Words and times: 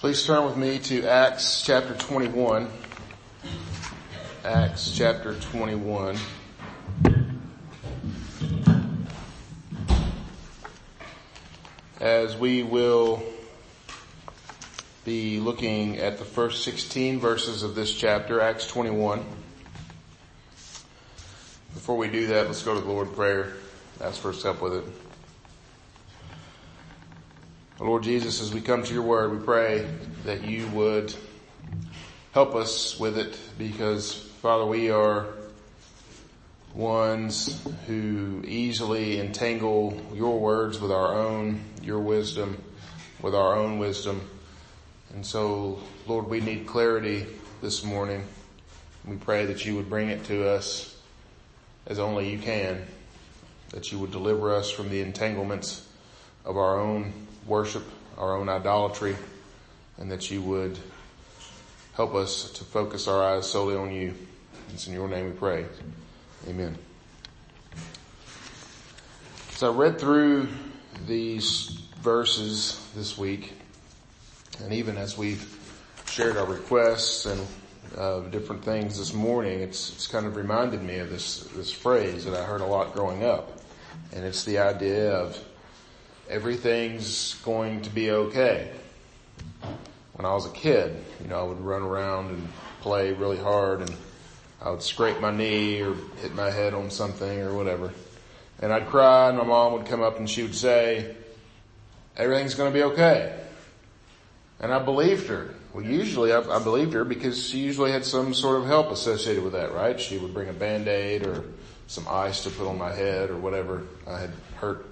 Please 0.00 0.24
turn 0.24 0.44
with 0.44 0.56
me 0.56 0.78
to 0.80 1.06
Acts 1.06 1.62
chapter 1.64 1.94
21. 1.94 2.68
Acts 4.44 4.92
chapter 4.96 5.34
21. 5.34 6.16
As 12.00 12.36
we 12.36 12.62
will 12.64 13.22
be 15.04 15.38
looking 15.38 15.98
at 15.98 16.18
the 16.18 16.24
first 16.24 16.64
16 16.64 17.20
verses 17.20 17.62
of 17.62 17.74
this 17.74 17.94
chapter, 17.94 18.40
Acts 18.40 18.66
21. 18.66 19.24
Before 21.74 21.96
we 21.96 22.08
do 22.08 22.26
that, 22.28 22.46
let's 22.46 22.62
go 22.62 22.74
to 22.74 22.80
the 22.80 22.88
Lord 22.88 23.08
in 23.08 23.14
prayer. 23.14 23.52
For 23.98 24.32
his 24.32 24.42
help 24.42 24.60
with 24.60 24.74
it. 24.74 25.11
Lord 27.82 28.04
Jesus, 28.04 28.40
as 28.40 28.54
we 28.54 28.60
come 28.60 28.84
to 28.84 28.94
your 28.94 29.02
word, 29.02 29.32
we 29.32 29.44
pray 29.44 29.84
that 30.24 30.44
you 30.44 30.68
would 30.68 31.12
help 32.30 32.54
us 32.54 32.96
with 32.96 33.18
it 33.18 33.36
because 33.58 34.14
Father, 34.40 34.64
we 34.64 34.92
are 34.92 35.26
ones 36.74 37.60
who 37.88 38.40
easily 38.46 39.18
entangle 39.18 40.00
your 40.14 40.38
words 40.38 40.78
with 40.80 40.92
our 40.92 41.12
own, 41.12 41.60
your 41.82 41.98
wisdom, 41.98 42.62
with 43.20 43.34
our 43.34 43.56
own 43.56 43.80
wisdom. 43.80 44.30
And 45.12 45.26
so, 45.26 45.80
Lord, 46.06 46.28
we 46.28 46.40
need 46.40 46.68
clarity 46.68 47.26
this 47.62 47.82
morning. 47.82 48.24
We 49.04 49.16
pray 49.16 49.46
that 49.46 49.66
you 49.66 49.74
would 49.74 49.90
bring 49.90 50.08
it 50.08 50.24
to 50.26 50.48
us 50.48 50.96
as 51.88 51.98
only 51.98 52.30
you 52.30 52.38
can, 52.38 52.86
that 53.70 53.90
you 53.90 53.98
would 53.98 54.12
deliver 54.12 54.54
us 54.54 54.70
from 54.70 54.88
the 54.88 55.00
entanglements 55.00 55.84
of 56.44 56.56
our 56.56 56.78
own 56.78 57.12
worship, 57.46 57.84
our 58.16 58.36
own 58.36 58.48
idolatry, 58.48 59.16
and 59.98 60.10
that 60.10 60.30
you 60.30 60.42
would 60.42 60.78
help 61.94 62.14
us 62.14 62.50
to 62.52 62.64
focus 62.64 63.08
our 63.08 63.22
eyes 63.22 63.50
solely 63.50 63.76
on 63.76 63.92
you. 63.92 64.14
It's 64.72 64.86
in 64.86 64.94
your 64.94 65.08
name 65.08 65.26
we 65.26 65.32
pray. 65.32 65.66
Amen. 66.48 66.76
So 69.50 69.72
I 69.72 69.76
read 69.76 69.98
through 69.98 70.48
these 71.06 71.78
verses 72.00 72.84
this 72.96 73.16
week, 73.16 73.52
and 74.62 74.72
even 74.72 74.96
as 74.96 75.16
we've 75.16 75.58
shared 76.06 76.36
our 76.36 76.46
requests 76.46 77.26
and 77.26 77.46
uh, 77.96 78.20
different 78.30 78.64
things 78.64 78.98
this 78.98 79.12
morning, 79.12 79.60
it's, 79.60 79.92
it's 79.92 80.06
kind 80.06 80.26
of 80.26 80.36
reminded 80.36 80.82
me 80.82 80.98
of 80.98 81.10
this, 81.10 81.44
this 81.54 81.70
phrase 81.70 82.24
that 82.24 82.34
I 82.34 82.44
heard 82.44 82.60
a 82.60 82.66
lot 82.66 82.92
growing 82.92 83.24
up. 83.24 83.60
And 84.12 84.24
it's 84.24 84.44
the 84.44 84.58
idea 84.58 85.12
of 85.12 85.38
everything's 86.32 87.34
going 87.44 87.82
to 87.82 87.90
be 87.90 88.10
okay. 88.10 88.70
When 90.14 90.24
I 90.24 90.32
was 90.32 90.46
a 90.46 90.50
kid, 90.50 90.96
you 91.20 91.28
know, 91.28 91.38
I 91.38 91.42
would 91.42 91.60
run 91.60 91.82
around 91.82 92.30
and 92.30 92.48
play 92.80 93.12
really 93.12 93.36
hard 93.36 93.82
and 93.82 93.94
I 94.62 94.70
would 94.70 94.82
scrape 94.82 95.20
my 95.20 95.30
knee 95.30 95.82
or 95.82 95.94
hit 96.22 96.34
my 96.34 96.50
head 96.50 96.72
on 96.72 96.90
something 96.90 97.40
or 97.42 97.52
whatever. 97.52 97.92
And 98.60 98.72
I'd 98.72 98.88
cry 98.88 99.28
and 99.28 99.36
my 99.36 99.44
mom 99.44 99.74
would 99.74 99.84
come 99.84 100.02
up 100.02 100.18
and 100.18 100.28
she 100.28 100.42
would 100.42 100.54
say, 100.54 101.14
everything's 102.16 102.54
going 102.54 102.72
to 102.72 102.78
be 102.78 102.84
okay. 102.84 103.38
And 104.58 104.72
I 104.72 104.78
believed 104.78 105.26
her. 105.26 105.54
Well, 105.74 105.84
usually 105.84 106.32
I, 106.32 106.40
I, 106.40 106.62
believed 106.62 106.94
her 106.94 107.04
because 107.04 107.46
she 107.46 107.58
usually 107.58 107.92
had 107.92 108.06
some 108.06 108.32
sort 108.32 108.60
of 108.60 108.66
help 108.66 108.90
associated 108.90 109.42
with 109.42 109.52
that, 109.52 109.74
right? 109.74 110.00
She 110.00 110.16
would 110.16 110.32
bring 110.32 110.48
a 110.48 110.54
band-aid 110.54 111.26
or 111.26 111.44
some 111.88 112.06
ice 112.08 112.44
to 112.44 112.50
put 112.50 112.66
on 112.66 112.78
my 112.78 112.92
head 112.92 113.28
or 113.28 113.36
whatever 113.36 113.82
I 114.06 114.18
had 114.18 114.30
hurt 114.56 114.91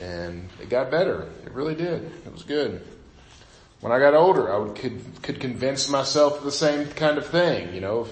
and 0.00 0.48
it 0.60 0.68
got 0.68 0.90
better. 0.90 1.28
It 1.44 1.52
really 1.52 1.74
did. 1.74 2.04
It 2.24 2.32
was 2.32 2.42
good. 2.42 2.86
When 3.80 3.92
I 3.92 3.98
got 3.98 4.14
older, 4.14 4.52
I 4.52 4.58
would, 4.58 4.74
could, 4.74 5.00
could 5.22 5.40
convince 5.40 5.88
myself 5.88 6.38
of 6.38 6.44
the 6.44 6.52
same 6.52 6.88
kind 6.88 7.18
of 7.18 7.26
thing, 7.26 7.74
you 7.74 7.80
know, 7.80 8.02
if 8.02 8.10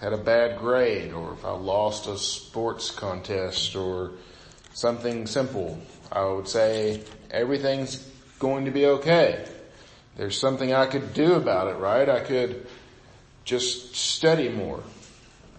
I 0.00 0.04
had 0.04 0.12
a 0.12 0.18
bad 0.18 0.58
grade 0.58 1.12
or 1.12 1.32
if 1.32 1.44
I 1.44 1.52
lost 1.52 2.06
a 2.06 2.16
sports 2.18 2.90
contest 2.90 3.76
or 3.76 4.12
something 4.72 5.26
simple, 5.26 5.80
I 6.12 6.24
would 6.24 6.48
say 6.48 7.02
everything's 7.30 7.96
going 8.38 8.66
to 8.66 8.70
be 8.70 8.86
okay. 8.86 9.46
There's 10.16 10.38
something 10.38 10.72
I 10.74 10.86
could 10.86 11.14
do 11.14 11.34
about 11.34 11.68
it, 11.68 11.78
right? 11.78 12.08
I 12.08 12.20
could 12.20 12.66
just 13.44 13.94
study 13.94 14.48
more 14.48 14.82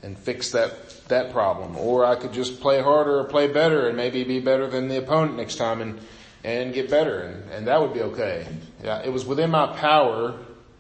and 0.03 0.17
fix 0.17 0.51
that 0.51 0.91
that 1.11 1.31
problem. 1.31 1.77
Or 1.77 2.03
I 2.03 2.15
could 2.15 2.33
just 2.33 2.59
play 2.59 2.81
harder 2.81 3.19
or 3.19 3.25
play 3.25 3.47
better 3.47 3.87
and 3.87 3.95
maybe 3.95 4.23
be 4.23 4.39
better 4.39 4.67
than 4.67 4.87
the 4.87 4.97
opponent 4.97 5.37
next 5.37 5.57
time 5.57 5.81
and, 5.81 5.99
and 6.43 6.73
get 6.73 6.89
better 6.89 7.19
and, 7.21 7.51
and 7.51 7.67
that 7.67 7.79
would 7.79 7.93
be 7.93 8.01
okay. 8.01 8.47
Yeah, 8.83 9.03
it 9.03 9.09
was 9.09 9.25
within 9.25 9.51
my 9.51 9.67
power 9.77 10.35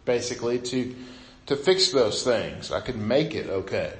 basically 0.05 0.57
to, 0.59 0.95
to 1.45 1.55
fix 1.55 1.91
those 1.91 2.23
things. 2.23 2.71
I 2.71 2.79
could 2.79 2.97
make 2.97 3.35
it 3.35 3.47
okay. 3.47 3.93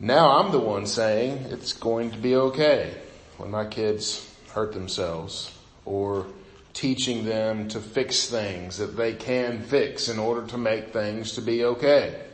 Now 0.00 0.38
I'm 0.38 0.50
the 0.50 0.60
one 0.60 0.86
saying 0.86 1.46
it's 1.50 1.72
going 1.72 2.10
to 2.10 2.18
be 2.18 2.34
okay 2.34 2.94
when 3.36 3.50
my 3.50 3.66
kids 3.66 4.28
hurt 4.52 4.72
themselves 4.72 5.52
or 5.84 6.26
teaching 6.72 7.24
them 7.24 7.68
to 7.68 7.80
fix 7.80 8.26
things 8.26 8.78
that 8.78 8.96
they 8.96 9.12
can 9.12 9.60
fix 9.62 10.08
in 10.08 10.18
order 10.18 10.46
to 10.46 10.56
make 10.56 10.92
things 10.92 11.32
to 11.32 11.42
be 11.42 11.64
okay. 11.64 12.27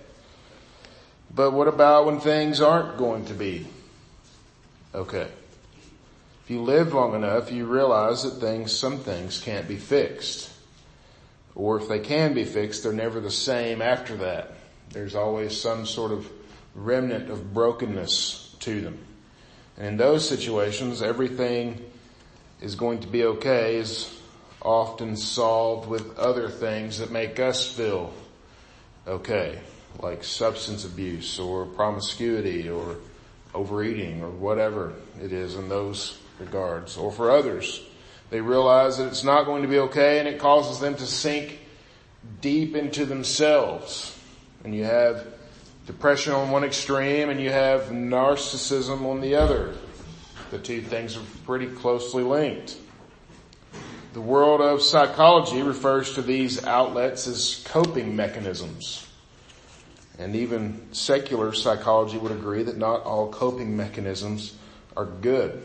But 1.35 1.51
what 1.53 1.67
about 1.67 2.07
when 2.07 2.21
things 2.21 2.61
aren't 2.61 2.97
going 2.97 3.25
to 3.27 3.35
be 3.35 3.67
okay? 4.95 5.29
If 6.45 6.51
you 6.51 6.63
live 6.63 6.95
long 6.95 7.15
enough, 7.15 7.51
you 7.51 7.67
realize 7.67 8.23
that 8.23 8.39
things, 8.41 8.71
some 8.71 8.99
things 8.99 9.41
can't 9.41 9.67
be 9.67 9.77
fixed. 9.77 10.53
Or 11.57 11.81
if 11.81 11.89
they 11.89 11.99
can 11.99 12.35
be 12.35 12.45
fixed, 12.45 12.83
they're 12.83 12.93
never 12.93 13.19
the 13.21 13.31
same 13.31 13.83
after 13.83 14.17
that. 14.19 14.53
There's 14.91 15.15
always 15.17 15.59
some 15.59 15.87
sort 15.87 16.13
of 16.13 16.31
remnant 16.75 17.31
of 17.31 17.53
brokenness 17.53 18.55
to 18.61 18.81
them. 18.81 18.99
And 19.77 19.87
in 19.87 19.97
those 19.97 20.29
situations, 20.29 21.03
everything 21.03 21.85
is 22.61 22.77
going 22.77 23.01
to 23.01 23.09
be 23.09 23.25
okay 23.25 23.77
is 23.77 24.17
often 24.63 25.17
solved 25.17 25.89
with 25.89 26.17
other 26.17 26.49
things 26.49 26.99
that 26.99 27.11
make 27.11 27.41
us 27.41 27.67
feel 27.67 28.13
okay 29.07 29.59
like 30.01 30.25
substance 30.25 30.85
abuse 30.85 31.39
or 31.39 31.67
promiscuity 31.67 32.69
or 32.69 32.97
overeating 33.55 34.23
or 34.23 34.31
whatever 34.31 34.93
it 35.23 35.33
is 35.33 35.55
in 35.55 35.69
those 35.69 36.19
regards. 36.39 36.97
Or 36.97 37.13
for 37.13 37.31
others, 37.31 37.81
they 38.31 38.41
realize 38.41 38.99
that 38.99 39.07
it's 39.07 39.25
not 39.25 39.45
going 39.45 39.63
to 39.63 39.69
be 39.69 39.79
okay 39.79 40.19
and 40.19 40.29
it 40.29 40.39
causes 40.39 40.81
them 40.81 40.95
to 40.97 41.07
sink 41.07 41.61
deep 42.41 42.75
into 42.75 43.05
themselves. 43.05 44.19
And 44.65 44.75
you 44.75 44.85
have 44.85 45.27
depression 45.87 46.33
on 46.33 46.51
one 46.51 46.65
extreme 46.65 47.29
and 47.29 47.41
you 47.41 47.51
have 47.51 47.85
narcissism 47.85 49.03
on 49.03 49.21
the 49.21 49.37
other. 49.37 49.75
The 50.51 50.59
two 50.59 50.81
things 50.81 51.17
are 51.17 51.23
pretty 51.45 51.67
closely 51.67 52.23
linked. 52.23 52.77
The 54.15 54.21
world 54.21 54.61
of 54.61 54.81
psychology 54.81 55.63
refers 55.63 56.15
to 56.15 56.23
these 56.23 56.65
outlets 56.65 57.27
as 57.27 57.63
coping 57.67 58.15
mechanisms. 58.15 59.04
And 60.19 60.37
even 60.37 60.81
secular 60.93 61.53
psychology 61.53 62.19
would 62.19 62.33
agree 62.33 62.63
that 62.63 62.77
not 62.77 63.03
all 63.03 63.33
coping 63.33 63.77
mechanisms 63.77 64.55
are 64.97 65.07
good 65.07 65.63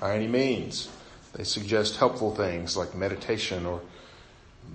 by 0.00 0.16
any 0.16 0.26
means. 0.26 0.88
They 1.34 1.44
suggest 1.44 1.96
helpful 1.96 2.34
things 2.34 2.76
like 2.76 2.94
meditation 2.94 3.66
or 3.66 3.80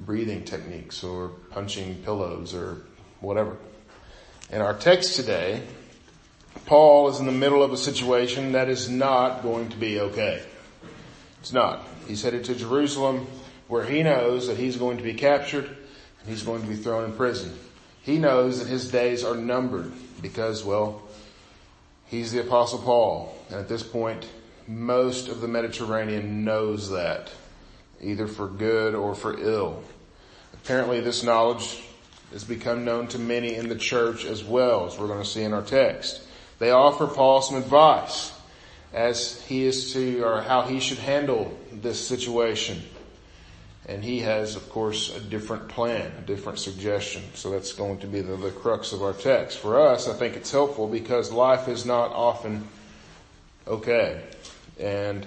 breathing 0.06 0.44
techniques 0.44 1.04
or 1.04 1.30
punching 1.50 2.04
pillows 2.04 2.54
or 2.54 2.78
whatever. 3.20 3.58
In 4.50 4.62
our 4.62 4.74
text 4.74 5.16
today, 5.16 5.62
Paul 6.66 7.10
is 7.10 7.20
in 7.20 7.26
the 7.26 7.32
middle 7.32 7.62
of 7.62 7.74
a 7.74 7.78
situation 7.78 8.54
that 8.54 8.70
is 8.70 8.90
not 8.90 9.44
going 9.44 9.70
to 9.70 9.78
be 9.78 10.00
okay. 10.00 10.42
It's 11.42 11.52
not. 11.52 11.86
He's 12.08 12.24
headed 12.24 12.46
to 12.46 12.56
Jerusalem 12.56 13.28
where 13.68 13.84
he 13.84 14.04
knows 14.04 14.48
that 14.48 14.58
he's 14.58 14.78
going 14.78 14.98
to 14.98 15.04
be 15.04 15.14
captured 15.14 15.66
and 15.66 16.30
he's 16.30 16.44
going 16.44 16.62
to 16.62 16.68
be 16.68 16.76
thrown 16.76 17.04
in 17.04 17.14
prison. 17.14 17.54
He 18.06 18.20
knows 18.20 18.60
that 18.60 18.68
his 18.68 18.92
days 18.92 19.24
are 19.24 19.36
numbered 19.36 19.92
because, 20.22 20.64
well, 20.64 21.02
he's 22.06 22.32
the 22.32 22.42
apostle 22.42 22.78
Paul. 22.78 23.36
And 23.50 23.60
at 23.60 23.68
this 23.68 23.82
point, 23.82 24.28
most 24.68 25.28
of 25.28 25.42
the 25.42 25.48
Mediterranean 25.48 26.46
knows 26.46 26.92
that, 26.92 27.32
either 28.00 28.28
for 28.28 28.48
good 28.48 28.94
or 28.94 29.16
for 29.16 29.40
ill. 29.40 29.82
Apparently 30.54 31.00
this 31.00 31.24
knowledge 31.24 31.82
has 32.32 32.44
become 32.44 32.86
known 32.86 33.08
to 33.08 33.18
many 33.18 33.56
in 33.56 33.70
the 33.70 33.76
church 33.76 34.24
as 34.24 34.44
well, 34.44 34.86
as 34.86 35.00
we're 35.00 35.08
going 35.08 35.24
to 35.24 35.28
see 35.28 35.42
in 35.42 35.54
our 35.54 35.64
text. 35.64 36.22
They 36.60 36.70
offer 36.70 37.08
Paul 37.08 37.42
some 37.42 37.58
advice 37.58 38.32
as 38.94 39.42
he 39.42 39.66
is 39.66 39.94
to, 39.94 40.22
or 40.22 40.42
how 40.42 40.62
he 40.62 40.80
should 40.80 41.00
handle 41.00 41.58
this 41.72 42.08
situation. 42.08 42.84
And 43.88 44.04
he 44.04 44.20
has, 44.22 44.56
of 44.56 44.68
course, 44.70 45.16
a 45.16 45.20
different 45.20 45.68
plan, 45.68 46.12
a 46.18 46.22
different 46.22 46.58
suggestion. 46.58 47.22
So 47.36 47.52
that's 47.52 47.72
going 47.74 48.00
to 48.00 48.08
be 48.08 48.22
the, 48.22 48.36
the 48.36 48.50
crux 48.50 48.94
of 48.94 49.04
our 49.04 49.14
text. 49.14 49.60
For 49.60 49.80
us, 49.80 50.08
I 50.08 50.14
think 50.14 50.36
it's 50.36 50.52
helpful 50.52 50.88
because 50.88 51.32
life 51.32 51.68
is 51.68 51.86
not 51.86 52.12
often 52.12 52.68
okay. 53.68 54.24
And 54.80 55.26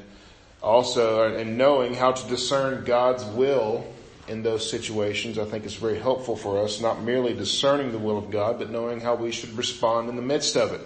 also, 0.60 1.30
uh, 1.30 1.38
in 1.38 1.56
knowing 1.56 1.94
how 1.94 2.12
to 2.12 2.28
discern 2.28 2.84
God's 2.84 3.24
will 3.24 3.86
in 4.26 4.42
those 4.42 4.68
situations, 4.68 5.38
I 5.38 5.44
think 5.44 5.64
is 5.64 5.74
very 5.74 5.98
helpful 5.98 6.36
for 6.36 6.62
us, 6.62 6.80
not 6.80 7.02
merely 7.02 7.34
discerning 7.34 7.92
the 7.92 7.98
will 7.98 8.18
of 8.18 8.30
God, 8.30 8.58
but 8.58 8.70
knowing 8.70 9.00
how 9.00 9.14
we 9.14 9.30
should 9.30 9.56
respond 9.56 10.08
in 10.08 10.16
the 10.16 10.22
midst 10.22 10.56
of 10.56 10.72
it. 10.72 10.80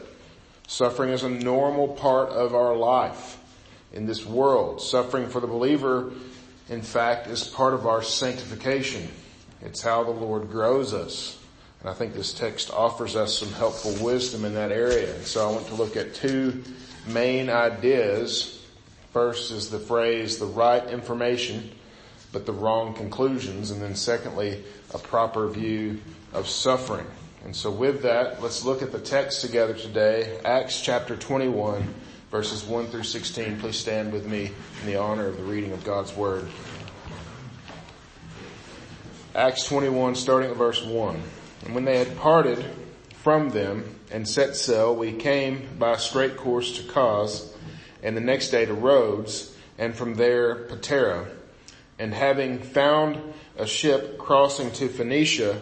Suffering 0.66 1.10
is 1.10 1.22
a 1.22 1.28
normal 1.28 1.88
part 1.88 2.28
of 2.28 2.54
our 2.54 2.76
life 2.76 3.38
in 3.92 4.06
this 4.06 4.24
world. 4.24 4.80
Suffering 4.80 5.28
for 5.28 5.40
the 5.40 5.46
believer, 5.46 6.12
in 6.68 6.82
fact, 6.82 7.26
is 7.26 7.46
part 7.46 7.74
of 7.74 7.86
our 7.86 8.02
sanctification. 8.02 9.08
It's 9.60 9.82
how 9.82 10.04
the 10.04 10.10
Lord 10.10 10.50
grows 10.50 10.92
us. 10.92 11.38
And 11.80 11.90
I 11.90 11.94
think 11.94 12.14
this 12.14 12.32
text 12.32 12.70
offers 12.70 13.16
us 13.16 13.36
some 13.36 13.52
helpful 13.52 13.92
wisdom 14.04 14.44
in 14.44 14.54
that 14.54 14.70
area. 14.70 15.14
And 15.14 15.24
so 15.24 15.48
I 15.48 15.52
want 15.52 15.66
to 15.66 15.74
look 15.74 15.96
at 15.96 16.14
two 16.14 16.62
main 17.08 17.50
ideas. 17.50 18.64
First 19.12 19.50
is 19.50 19.68
the 19.68 19.80
phrase, 19.80 20.38
the 20.38 20.46
right 20.46 20.84
information, 20.88 21.72
but 22.30 22.46
the 22.46 22.52
wrong 22.52 22.94
conclusions. 22.94 23.72
And 23.72 23.82
then 23.82 23.96
secondly, 23.96 24.62
a 24.94 24.98
proper 24.98 25.48
view 25.48 26.00
of 26.32 26.48
suffering. 26.48 27.06
And 27.44 27.54
so 27.54 27.70
with 27.70 28.02
that, 28.02 28.40
let's 28.40 28.64
look 28.64 28.82
at 28.82 28.92
the 28.92 29.00
text 29.00 29.40
together 29.40 29.74
today. 29.74 30.38
Acts 30.44 30.80
chapter 30.80 31.16
21 31.16 31.92
verses 32.32 32.64
1 32.64 32.86
through 32.86 33.02
16. 33.02 33.60
Please 33.60 33.76
stand 33.76 34.10
with 34.10 34.26
me 34.26 34.50
in 34.80 34.86
the 34.86 34.96
honor 34.96 35.26
of 35.26 35.36
the 35.36 35.42
reading 35.42 35.70
of 35.72 35.84
God's 35.84 36.16
Word. 36.16 36.48
Acts 39.34 39.66
21 39.68 40.14
starting 40.14 40.50
at 40.50 40.56
verse 40.56 40.82
1. 40.82 41.22
And 41.66 41.74
when 41.74 41.84
they 41.84 41.98
had 41.98 42.16
parted 42.16 42.64
from 43.16 43.50
them 43.50 43.96
and 44.10 44.26
set 44.26 44.56
sail, 44.56 44.96
we 44.96 45.12
came 45.12 45.76
by 45.78 45.92
a 45.92 45.98
straight 45.98 46.38
course 46.38 46.78
to 46.78 46.90
Cos, 46.90 47.54
and 48.02 48.16
the 48.16 48.22
next 48.22 48.48
day 48.48 48.64
to 48.64 48.72
Rhodes, 48.72 49.54
and 49.76 49.94
from 49.94 50.14
there 50.14 50.54
Patara. 50.54 51.28
And 51.98 52.14
having 52.14 52.60
found 52.60 53.20
a 53.58 53.66
ship 53.66 54.16
crossing 54.16 54.70
to 54.72 54.88
Phoenicia, 54.88 55.60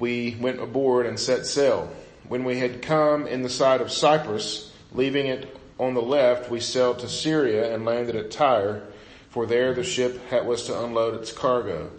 we 0.00 0.36
went 0.40 0.60
aboard 0.60 1.06
and 1.06 1.20
set 1.20 1.46
sail. 1.46 1.88
When 2.26 2.42
we 2.42 2.58
had 2.58 2.82
come 2.82 3.28
in 3.28 3.42
the 3.42 3.48
sight 3.48 3.80
of 3.80 3.92
Cyprus, 3.92 4.72
leaving 4.92 5.28
it 5.28 5.56
on 5.80 5.94
the 5.94 6.02
left, 6.02 6.50
we 6.50 6.60
sailed 6.60 6.98
to 6.98 7.08
Syria 7.08 7.74
and 7.74 7.86
landed 7.86 8.14
at 8.14 8.30
Tyre, 8.30 8.82
for 9.30 9.46
there 9.46 9.72
the 9.72 9.82
ship 9.82 10.20
was 10.44 10.64
to 10.64 10.84
unload 10.84 11.14
its 11.14 11.32
cargo. 11.32 11.90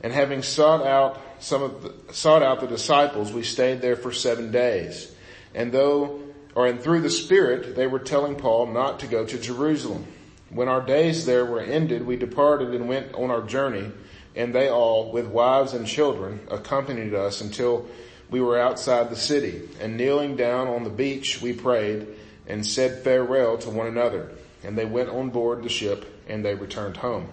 And 0.00 0.12
having 0.12 0.42
sought 0.42 0.86
out 0.86 1.20
some 1.40 1.62
of 1.62 1.82
the, 1.82 2.14
sought 2.14 2.42
out 2.42 2.60
the 2.60 2.68
disciples, 2.68 3.32
we 3.32 3.42
stayed 3.42 3.80
there 3.80 3.96
for 3.96 4.12
seven 4.12 4.52
days. 4.52 5.12
And 5.54 5.72
though, 5.72 6.22
or 6.54 6.68
and 6.68 6.80
through 6.80 7.00
the 7.00 7.10
Spirit, 7.10 7.74
they 7.74 7.88
were 7.88 7.98
telling 7.98 8.36
Paul 8.36 8.66
not 8.66 9.00
to 9.00 9.08
go 9.08 9.26
to 9.26 9.38
Jerusalem. 9.38 10.06
When 10.50 10.68
our 10.68 10.80
days 10.80 11.26
there 11.26 11.44
were 11.44 11.60
ended, 11.60 12.06
we 12.06 12.16
departed 12.16 12.74
and 12.74 12.88
went 12.88 13.12
on 13.14 13.32
our 13.32 13.42
journey, 13.42 13.90
and 14.36 14.54
they 14.54 14.68
all, 14.68 15.10
with 15.10 15.26
wives 15.26 15.72
and 15.72 15.84
children, 15.86 16.46
accompanied 16.48 17.14
us 17.14 17.40
until 17.40 17.88
we 18.30 18.40
were 18.40 18.58
outside 18.58 19.10
the 19.10 19.16
city. 19.16 19.68
And 19.80 19.96
kneeling 19.96 20.36
down 20.36 20.68
on 20.68 20.84
the 20.84 20.90
beach, 20.90 21.42
we 21.42 21.52
prayed 21.52 22.06
and 22.46 22.66
said 22.66 23.02
farewell 23.02 23.58
to 23.58 23.70
one 23.70 23.86
another. 23.86 24.30
And 24.62 24.76
they 24.76 24.84
went 24.84 25.08
on 25.08 25.30
board 25.30 25.62
the 25.62 25.68
ship, 25.68 26.24
and 26.28 26.44
they 26.44 26.54
returned 26.54 26.96
home. 26.96 27.28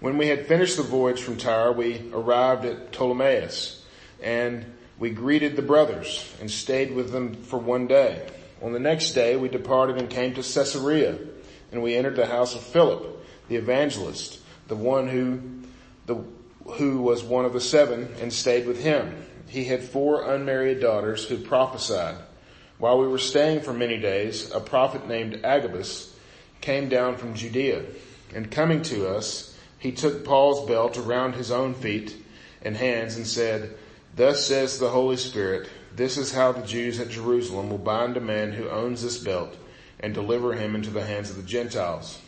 When 0.00 0.18
we 0.18 0.28
had 0.28 0.46
finished 0.46 0.76
the 0.76 0.82
voyage 0.82 1.22
from 1.22 1.36
Tyre, 1.36 1.72
we 1.72 2.10
arrived 2.12 2.64
at 2.66 2.92
Ptolemais 2.92 3.76
and 4.22 4.64
we 4.98 5.10
greeted 5.10 5.56
the 5.56 5.62
brothers 5.62 6.34
and 6.40 6.50
stayed 6.50 6.92
with 6.92 7.12
them 7.12 7.34
for 7.34 7.58
one 7.58 7.86
day. 7.86 8.26
On 8.62 8.72
the 8.72 8.78
next 8.78 9.12
day, 9.12 9.36
we 9.36 9.48
departed 9.48 9.96
and 9.98 10.08
came 10.08 10.34
to 10.34 10.42
Caesarea 10.42 11.18
and 11.72 11.82
we 11.82 11.96
entered 11.96 12.16
the 12.16 12.26
house 12.26 12.54
of 12.54 12.62
Philip, 12.62 13.24
the 13.48 13.56
evangelist, 13.56 14.40
the 14.68 14.76
one 14.76 15.08
who, 15.08 15.40
the, 16.06 16.22
who 16.72 17.00
was 17.00 17.22
one 17.22 17.44
of 17.44 17.52
the 17.52 17.60
seven 17.60 18.14
and 18.20 18.32
stayed 18.32 18.66
with 18.66 18.82
him. 18.82 19.24
He 19.48 19.64
had 19.64 19.82
four 19.82 20.30
unmarried 20.30 20.80
daughters 20.80 21.24
who 21.24 21.38
prophesied. 21.38 22.16
While 22.78 22.98
we 22.98 23.08
were 23.08 23.18
staying 23.18 23.62
for 23.62 23.72
many 23.72 23.98
days, 23.98 24.50
a 24.52 24.60
prophet 24.60 25.08
named 25.08 25.40
Agabus 25.44 26.14
came 26.60 26.88
down 26.88 27.16
from 27.16 27.34
Judea 27.34 27.84
and 28.34 28.50
coming 28.50 28.82
to 28.82 29.08
us, 29.08 29.56
he 29.78 29.92
took 29.92 30.24
Paul's 30.24 30.68
belt 30.68 30.98
around 30.98 31.34
his 31.34 31.50
own 31.50 31.74
feet 31.74 32.16
and 32.62 32.76
hands 32.76 33.16
and 33.16 33.26
said, 33.26 33.76
Thus 34.14 34.46
says 34.46 34.78
the 34.78 34.90
Holy 34.90 35.16
Spirit, 35.16 35.68
this 35.94 36.18
is 36.18 36.32
how 36.32 36.52
the 36.52 36.66
Jews 36.66 37.00
at 37.00 37.08
Jerusalem 37.08 37.70
will 37.70 37.78
bind 37.78 38.16
a 38.16 38.20
man 38.20 38.52
who 38.52 38.68
owns 38.68 39.02
this 39.02 39.18
belt 39.18 39.56
and 40.00 40.12
deliver 40.12 40.52
him 40.52 40.74
into 40.74 40.90
the 40.90 41.04
hands 41.04 41.30
of 41.30 41.36
the 41.36 41.42
Gentiles. 41.42 42.20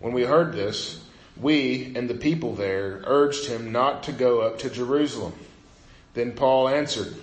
When 0.00 0.12
we 0.12 0.24
heard 0.24 0.52
this, 0.52 1.04
we 1.36 1.92
and 1.94 2.10
the 2.10 2.14
people 2.14 2.54
there 2.54 3.02
urged 3.06 3.46
him 3.46 3.70
not 3.70 4.04
to 4.04 4.12
go 4.12 4.40
up 4.40 4.58
to 4.60 4.70
Jerusalem. 4.70 5.34
Then 6.14 6.32
Paul 6.32 6.68
answered, 6.68 7.14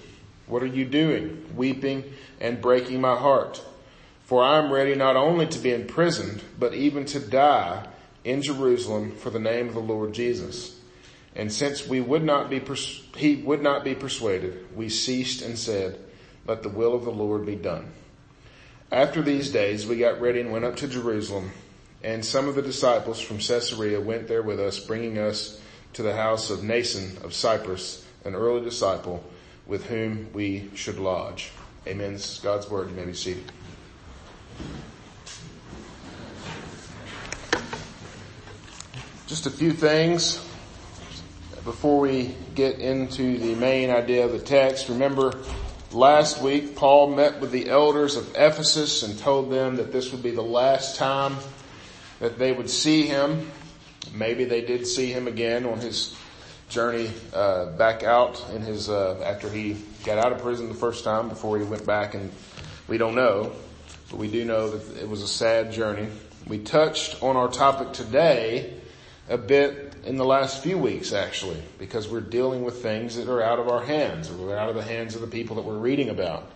What 0.51 0.63
are 0.63 0.68
you 0.68 0.83
doing, 0.83 1.45
weeping 1.56 2.03
and 2.42 2.62
breaking 2.62 3.00
my 3.00 3.15
heart? 3.15 3.63
For 4.25 4.44
I 4.44 4.57
am 4.57 4.69
ready 4.69 4.95
not 4.95 5.15
only 5.15 5.48
to 5.48 5.59
be 5.59 5.74
imprisoned, 5.74 6.44
but 6.59 6.74
even 6.74 7.06
to 7.06 7.21
die 7.21 7.88
in 8.25 8.42
Jerusalem 8.42 9.15
for 9.15 9.30
the 9.30 9.39
name 9.39 9.69
of 9.69 9.75
the 9.75 9.80
Lord 9.80 10.12
Jesus. 10.12 10.77
And 11.38 11.53
since 11.53 11.88
we 11.88 12.01
would 12.01 12.24
not 12.24 12.50
be, 12.50 12.59
pers- 12.59 13.01
he 13.15 13.38
would 13.38 13.63
not 13.63 13.86
be 13.86 13.95
persuaded, 13.95 14.75
we 14.75 14.89
ceased 14.89 15.42
and 15.42 15.57
said, 15.57 15.98
let 16.45 16.63
the 16.63 16.69
will 16.69 16.94
of 16.94 17.06
the 17.06 17.12
Lord 17.12 17.45
be 17.45 17.56
done. 17.56 17.89
After 18.92 19.21
these 19.21 19.51
days, 19.51 19.88
we 19.88 19.95
got 19.95 20.19
ready 20.19 20.42
and 20.42 20.51
went 20.51 20.65
up 20.65 20.75
to 20.77 20.88
Jerusalem, 20.89 21.51
and 22.04 22.25
some 22.25 22.50
of 22.50 22.56
the 22.56 22.62
disciples 22.62 23.21
from 23.21 23.38
Caesarea 23.38 24.01
went 24.01 24.27
there 24.27 24.44
with 24.44 24.59
us, 24.59 24.81
bringing 24.81 25.18
us 25.18 25.62
to 25.94 26.04
the 26.04 26.13
house 26.13 26.50
of 26.50 26.59
Mnason 26.59 27.24
of 27.24 27.33
Cyprus, 27.33 28.06
an 28.25 28.36
early 28.36 28.65
disciple 28.65 29.24
with 29.71 29.85
whom 29.85 30.27
we 30.33 30.69
should 30.75 31.00
lodge. 31.00 31.50
Amen. 31.88 32.12
This 32.12 32.33
is 32.33 32.39
God's 32.39 32.69
word. 32.69 32.89
You 32.89 32.95
may 32.97 33.06
be 33.06 33.13
seated. 33.13 33.50
Just 39.27 39.45
a 39.45 39.50
few 39.50 39.71
things 39.71 40.45
before 41.63 42.01
we 42.01 42.35
get 42.53 42.79
into 42.79 43.38
the 43.38 43.56
main 43.56 43.89
idea 43.89 44.25
of 44.25 44.33
the 44.33 44.39
text. 44.39 44.89
Remember 44.89 45.41
last 45.94 46.41
week 46.41 46.75
Paul 46.75 47.15
met 47.15 47.39
with 47.39 47.51
the 47.51 47.69
elders 47.69 48.18
of 48.18 48.29
Ephesus 48.35 49.03
and 49.03 49.18
told 49.18 49.50
them 49.50 49.77
that 49.77 49.94
this 49.94 50.12
would 50.12 50.21
be 50.21 50.31
the 50.31 50.41
last 50.41 50.97
time 50.97 51.38
that 52.19 52.38
they 52.38 52.51
would 52.51 52.69
see 52.69 53.03
him. 53.03 53.50
Maybe 54.13 54.44
they 54.44 54.59
did 54.59 54.85
see 54.85 55.13
him 55.13 55.29
again 55.29 55.65
on 55.65 55.79
his 55.79 56.13
journey 56.71 57.12
uh, 57.33 57.68
back 57.78 58.04
out 58.04 58.44
in 58.56 58.61
his 58.61 58.90
uh, 58.90 59.21
after 59.23 59.49
he 59.49 59.78
got 60.04 60.18
out 60.18 60.31
of 60.31 60.40
prison 60.40 60.68
the 60.68 60.73
first 60.73 61.04
time 61.04 61.30
before 61.30 61.59
he 61.59 61.63
went 61.63 61.85
back 61.85 62.16
and 62.16 62.31
we 62.87 62.97
don't 62.97 63.13
know 63.13 63.51
but 64.09 64.18
we 64.18 64.28
do 64.28 64.44
know 64.44 64.69
that 64.69 65.01
it 65.01 65.07
was 65.07 65.21
a 65.21 65.28
sad 65.28 65.71
journey 65.71 66.07
we 66.47 66.57
touched 66.57 67.21
on 67.21 67.35
our 67.35 67.49
topic 67.49 67.94
today 67.94 68.73
a 69.30 69.37
bit 69.37 69.92
in 70.04 70.18
the 70.18 70.25
last 70.25 70.63
few 70.63 70.78
weeks 70.78 71.13
actually, 71.13 71.61
because 71.78 72.09
we're 72.09 72.21
dealing 72.21 72.63
with 72.63 72.81
things 72.81 73.16
that 73.16 73.30
are 73.30 73.42
out 73.42 73.59
of 73.59 73.69
our 73.69 73.83
hands, 73.83 74.30
or 74.30 74.35
we're 74.35 74.57
out 74.57 74.69
of 74.69 74.75
the 74.75 74.83
hands 74.83 75.16
of 75.16 75.21
the 75.21 75.28
people 75.28 75.56
that 75.57 75.63
we're 75.63 75.78
reading 75.78 76.09
about. 76.09 76.51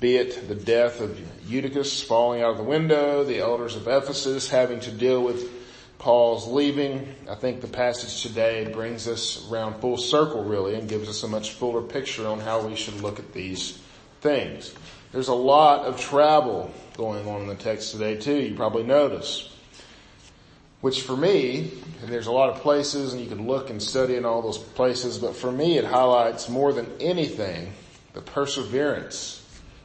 Be 0.00 0.16
it 0.16 0.48
the 0.48 0.54
death 0.54 1.00
of 1.00 1.20
Eutychus 1.48 2.02
falling 2.02 2.42
out 2.42 2.52
of 2.52 2.56
the 2.56 2.64
window, 2.64 3.22
the 3.22 3.38
elders 3.38 3.76
of 3.76 3.86
Ephesus 3.86 4.50
having 4.50 4.80
to 4.80 4.90
deal 4.90 5.22
with 5.22 5.53
Paul's 5.98 6.46
leaving. 6.46 7.14
I 7.28 7.34
think 7.34 7.60
the 7.60 7.68
passage 7.68 8.22
today 8.22 8.70
brings 8.72 9.08
us 9.08 9.48
around 9.50 9.80
full 9.80 9.96
circle 9.96 10.44
really 10.44 10.74
and 10.74 10.88
gives 10.88 11.08
us 11.08 11.22
a 11.22 11.28
much 11.28 11.52
fuller 11.52 11.82
picture 11.82 12.26
on 12.26 12.40
how 12.40 12.66
we 12.66 12.76
should 12.76 13.00
look 13.00 13.18
at 13.18 13.32
these 13.32 13.78
things. 14.20 14.74
There's 15.12 15.28
a 15.28 15.34
lot 15.34 15.84
of 15.86 16.00
travel 16.00 16.72
going 16.96 17.26
on 17.28 17.42
in 17.42 17.46
the 17.46 17.54
text 17.54 17.92
today 17.92 18.16
too, 18.16 18.36
you 18.36 18.54
probably 18.54 18.82
notice. 18.82 19.50
Which 20.80 21.02
for 21.02 21.16
me, 21.16 21.70
and 22.02 22.12
there's 22.12 22.26
a 22.26 22.32
lot 22.32 22.50
of 22.50 22.60
places 22.60 23.14
and 23.14 23.22
you 23.22 23.28
can 23.28 23.46
look 23.46 23.70
and 23.70 23.82
study 23.82 24.16
in 24.16 24.24
all 24.24 24.42
those 24.42 24.58
places, 24.58 25.18
but 25.18 25.34
for 25.34 25.50
me 25.50 25.78
it 25.78 25.84
highlights 25.84 26.48
more 26.48 26.72
than 26.72 26.90
anything 27.00 27.72
the 28.12 28.20
perseverance, 28.20 29.44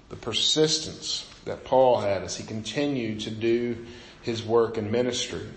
the 0.09 0.15
persistence 0.15 1.27
that 1.45 1.63
Paul 1.63 1.99
had 1.99 2.23
as 2.23 2.35
he 2.35 2.43
continued 2.43 3.21
to 3.21 3.31
do 3.31 3.85
his 4.21 4.43
work 4.43 4.77
and 4.77 4.91
ministry. 4.91 5.47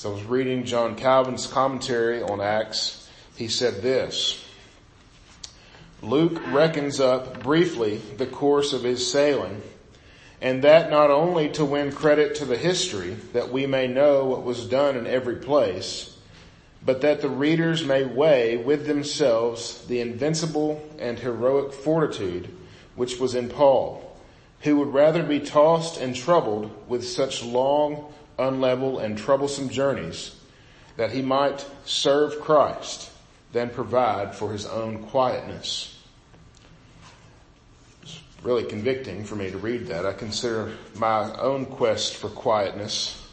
So 0.00 0.12
I 0.12 0.14
was 0.14 0.24
reading 0.24 0.64
John 0.64 0.96
Calvin's 0.96 1.46
commentary 1.46 2.22
on 2.22 2.40
Acts. 2.40 3.06
He 3.36 3.48
said 3.48 3.82
this, 3.82 4.42
Luke 6.00 6.40
reckons 6.54 7.00
up 7.00 7.42
briefly 7.42 7.98
the 8.16 8.24
course 8.24 8.72
of 8.72 8.82
his 8.82 9.12
sailing 9.12 9.60
and 10.40 10.64
that 10.64 10.88
not 10.88 11.10
only 11.10 11.50
to 11.50 11.66
win 11.66 11.92
credit 11.92 12.36
to 12.36 12.46
the 12.46 12.56
history, 12.56 13.10
that 13.34 13.52
we 13.52 13.66
may 13.66 13.88
know 13.88 14.24
what 14.24 14.42
was 14.42 14.64
done 14.64 14.96
in 14.96 15.06
every 15.06 15.36
place, 15.36 16.16
but 16.82 17.02
that 17.02 17.20
the 17.20 17.28
readers 17.28 17.84
may 17.84 18.02
weigh 18.02 18.56
with 18.56 18.86
themselves 18.86 19.84
the 19.86 20.00
invincible 20.00 20.82
and 20.98 21.18
heroic 21.18 21.74
fortitude 21.74 22.48
which 22.96 23.20
was 23.20 23.34
in 23.34 23.50
Paul, 23.50 24.16
who 24.60 24.78
would 24.78 24.94
rather 24.94 25.22
be 25.22 25.40
tossed 25.40 26.00
and 26.00 26.16
troubled 26.16 26.88
with 26.88 27.06
such 27.06 27.44
long, 27.44 28.10
unlevel, 28.40 29.02
and 29.02 29.16
troublesome 29.18 29.68
journeys 29.68 30.34
that 30.96 31.12
he 31.12 31.22
might 31.22 31.64
serve 31.84 32.40
Christ 32.40 33.10
than 33.52 33.70
provide 33.70 34.34
for 34.34 34.52
his 34.52 34.66
own 34.66 35.04
quietness. 35.04 35.98
It's 38.02 38.20
really 38.42 38.64
convicting 38.64 39.24
for 39.24 39.36
me 39.36 39.50
to 39.50 39.58
read 39.58 39.86
that. 39.88 40.06
I 40.06 40.12
consider 40.12 40.72
my 40.96 41.32
own 41.38 41.66
quest 41.66 42.16
for 42.16 42.28
quietness, 42.28 43.26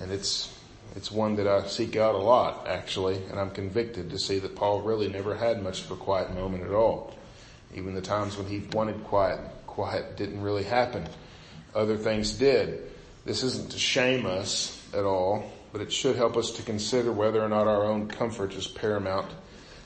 and 0.00 0.10
it's 0.10 0.56
it's 0.96 1.12
one 1.12 1.36
that 1.36 1.46
I 1.46 1.66
seek 1.68 1.94
out 1.96 2.16
a 2.16 2.18
lot, 2.18 2.66
actually, 2.66 3.22
and 3.30 3.38
I'm 3.38 3.50
convicted 3.50 4.10
to 4.10 4.18
see 4.18 4.40
that 4.40 4.56
Paul 4.56 4.82
really 4.82 5.08
never 5.08 5.36
had 5.36 5.62
much 5.62 5.84
of 5.84 5.90
a 5.92 5.96
quiet 5.96 6.34
moment 6.34 6.64
at 6.64 6.72
all. 6.72 7.14
Even 7.74 7.94
the 7.94 8.00
times 8.00 8.36
when 8.36 8.48
he 8.48 8.64
wanted 8.72 9.04
quiet, 9.04 9.38
quiet 9.66 10.16
didn't 10.16 10.42
really 10.42 10.64
happen. 10.64 11.06
Other 11.74 11.96
things 11.96 12.32
did. 12.32 12.89
This 13.30 13.44
isn't 13.44 13.70
to 13.70 13.78
shame 13.78 14.26
us 14.26 14.84
at 14.92 15.04
all, 15.04 15.52
but 15.70 15.80
it 15.80 15.92
should 15.92 16.16
help 16.16 16.36
us 16.36 16.50
to 16.50 16.64
consider 16.64 17.12
whether 17.12 17.40
or 17.40 17.48
not 17.48 17.68
our 17.68 17.84
own 17.84 18.08
comfort 18.08 18.52
is 18.54 18.66
paramount 18.66 19.30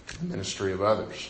to 0.07 0.19
the 0.19 0.25
ministry 0.25 0.73
of 0.73 0.81
others. 0.81 1.29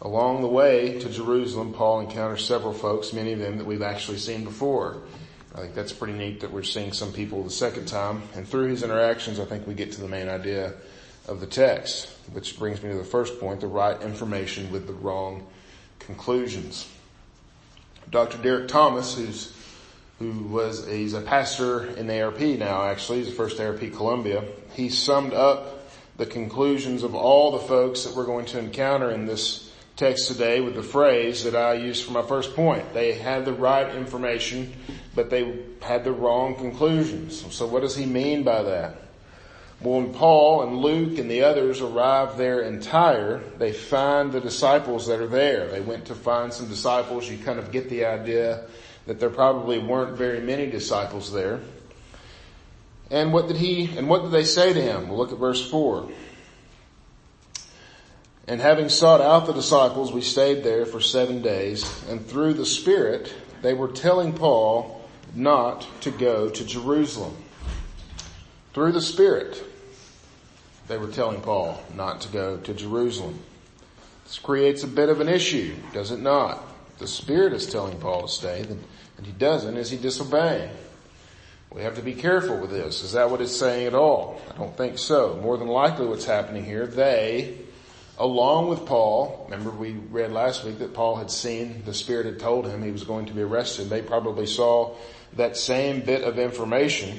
Along 0.00 0.40
the 0.40 0.48
way 0.48 0.98
to 1.00 1.08
Jerusalem, 1.10 1.74
Paul 1.74 2.00
encounters 2.00 2.46
several 2.46 2.72
folks, 2.72 3.12
many 3.12 3.34
of 3.34 3.40
them 3.40 3.58
that 3.58 3.66
we've 3.66 3.82
actually 3.82 4.16
seen 4.16 4.42
before. 4.42 5.02
I 5.54 5.60
think 5.60 5.74
that's 5.74 5.92
pretty 5.92 6.14
neat 6.14 6.40
that 6.40 6.50
we're 6.50 6.62
seeing 6.62 6.94
some 6.94 7.12
people 7.12 7.42
the 7.42 7.50
second 7.50 7.88
time. 7.88 8.22
And 8.34 8.48
through 8.48 8.68
his 8.68 8.82
interactions, 8.82 9.38
I 9.38 9.44
think 9.44 9.66
we 9.66 9.74
get 9.74 9.92
to 9.92 10.00
the 10.00 10.08
main 10.08 10.30
idea 10.30 10.72
of 11.28 11.40
the 11.40 11.46
text, 11.46 12.08
which 12.32 12.58
brings 12.58 12.82
me 12.82 12.90
to 12.92 12.96
the 12.96 13.04
first 13.04 13.38
point, 13.38 13.60
the 13.60 13.66
right 13.66 14.00
information 14.00 14.72
with 14.72 14.86
the 14.86 14.94
wrong 14.94 15.46
conclusions. 15.98 16.88
Dr. 18.10 18.38
Derek 18.38 18.68
Thomas, 18.68 19.14
who's 19.14 19.53
who 20.18 20.30
was 20.44 20.86
he's 20.86 21.14
a 21.14 21.20
pastor 21.20 21.86
in 21.96 22.06
the 22.06 22.22
ARP 22.22 22.40
now 22.40 22.84
actually, 22.84 23.18
he's 23.18 23.28
the 23.28 23.34
first 23.34 23.60
ARP 23.60 23.80
Columbia. 23.92 24.44
He 24.72 24.88
summed 24.88 25.34
up 25.34 25.88
the 26.16 26.26
conclusions 26.26 27.02
of 27.02 27.14
all 27.14 27.52
the 27.52 27.58
folks 27.58 28.04
that 28.04 28.14
we're 28.14 28.26
going 28.26 28.46
to 28.46 28.58
encounter 28.58 29.10
in 29.10 29.26
this 29.26 29.72
text 29.96 30.28
today 30.28 30.60
with 30.60 30.74
the 30.74 30.82
phrase 30.82 31.44
that 31.44 31.54
I 31.54 31.74
used 31.74 32.04
for 32.04 32.12
my 32.12 32.22
first 32.22 32.54
point. 32.54 32.92
They 32.94 33.14
had 33.14 33.44
the 33.44 33.52
right 33.52 33.94
information, 33.94 34.72
but 35.14 35.30
they 35.30 35.64
had 35.80 36.04
the 36.04 36.12
wrong 36.12 36.56
conclusions. 36.56 37.44
So 37.54 37.66
what 37.66 37.80
does 37.80 37.96
he 37.96 38.06
mean 38.06 38.42
by 38.42 38.62
that? 38.62 39.02
Well, 39.80 40.00
when 40.00 40.14
Paul 40.14 40.62
and 40.62 40.78
Luke 40.78 41.18
and 41.18 41.30
the 41.30 41.42
others 41.42 41.80
arrive 41.80 42.36
there 42.36 42.62
in 42.62 42.80
Tyre, 42.80 43.42
they 43.58 43.72
find 43.72 44.32
the 44.32 44.40
disciples 44.40 45.06
that 45.08 45.20
are 45.20 45.26
there. 45.26 45.68
They 45.68 45.80
went 45.80 46.06
to 46.06 46.14
find 46.14 46.52
some 46.52 46.68
disciples. 46.68 47.28
You 47.28 47.38
kind 47.38 47.58
of 47.58 47.70
get 47.70 47.90
the 47.90 48.04
idea 48.04 48.64
that 49.06 49.20
there 49.20 49.30
probably 49.30 49.78
weren't 49.78 50.16
very 50.16 50.40
many 50.40 50.66
disciples 50.66 51.32
there. 51.32 51.60
And 53.10 53.32
what 53.32 53.48
did 53.48 53.56
he, 53.56 53.96
and 53.96 54.08
what 54.08 54.22
did 54.22 54.32
they 54.32 54.44
say 54.44 54.72
to 54.72 54.80
him? 54.80 55.08
We'll 55.08 55.18
look 55.18 55.32
at 55.32 55.38
verse 55.38 55.68
four. 55.70 56.08
And 58.46 58.60
having 58.60 58.88
sought 58.88 59.20
out 59.20 59.46
the 59.46 59.52
disciples, 59.52 60.12
we 60.12 60.20
stayed 60.20 60.64
there 60.64 60.84
for 60.84 61.00
seven 61.00 61.40
days, 61.40 62.04
and 62.08 62.26
through 62.26 62.54
the 62.54 62.66
Spirit, 62.66 63.32
they 63.62 63.72
were 63.72 63.88
telling 63.88 64.34
Paul 64.34 65.02
not 65.34 65.86
to 66.02 66.10
go 66.10 66.50
to 66.50 66.64
Jerusalem. 66.64 67.36
Through 68.74 68.92
the 68.92 69.00
Spirit, 69.00 69.62
they 70.88 70.98
were 70.98 71.08
telling 71.08 71.40
Paul 71.40 71.82
not 71.94 72.20
to 72.22 72.28
go 72.28 72.58
to 72.58 72.74
Jerusalem. 72.74 73.38
This 74.24 74.38
creates 74.38 74.82
a 74.82 74.88
bit 74.88 75.08
of 75.08 75.20
an 75.20 75.28
issue, 75.28 75.74
does 75.92 76.10
it 76.10 76.20
not? 76.20 76.62
The 76.98 77.06
Spirit 77.06 77.52
is 77.52 77.66
telling 77.66 77.98
Paul 77.98 78.22
to 78.22 78.28
stay, 78.28 78.66
and 79.16 79.26
he 79.26 79.32
doesn't. 79.32 79.76
Is 79.76 79.90
he 79.90 79.96
disobeying? 79.96 80.70
We 81.70 81.82
have 81.82 81.96
to 81.96 82.02
be 82.02 82.14
careful 82.14 82.58
with 82.58 82.70
this. 82.70 83.02
Is 83.02 83.12
that 83.12 83.30
what 83.30 83.40
it's 83.40 83.54
saying 83.54 83.88
at 83.88 83.94
all? 83.94 84.40
I 84.52 84.56
don't 84.56 84.76
think 84.76 84.96
so. 84.96 85.40
More 85.42 85.56
than 85.56 85.66
likely 85.66 86.06
what's 86.06 86.24
happening 86.24 86.64
here, 86.64 86.86
they, 86.86 87.58
along 88.16 88.68
with 88.68 88.86
Paul, 88.86 89.46
remember 89.50 89.70
we 89.70 89.92
read 89.92 90.30
last 90.30 90.64
week 90.64 90.78
that 90.78 90.94
Paul 90.94 91.16
had 91.16 91.32
seen, 91.32 91.82
the 91.84 91.92
Spirit 91.92 92.26
had 92.26 92.38
told 92.38 92.66
him 92.66 92.82
he 92.82 92.92
was 92.92 93.02
going 93.02 93.26
to 93.26 93.32
be 93.32 93.42
arrested. 93.42 93.90
They 93.90 94.02
probably 94.02 94.46
saw 94.46 94.94
that 95.32 95.56
same 95.56 96.00
bit 96.00 96.22
of 96.22 96.38
information. 96.38 97.18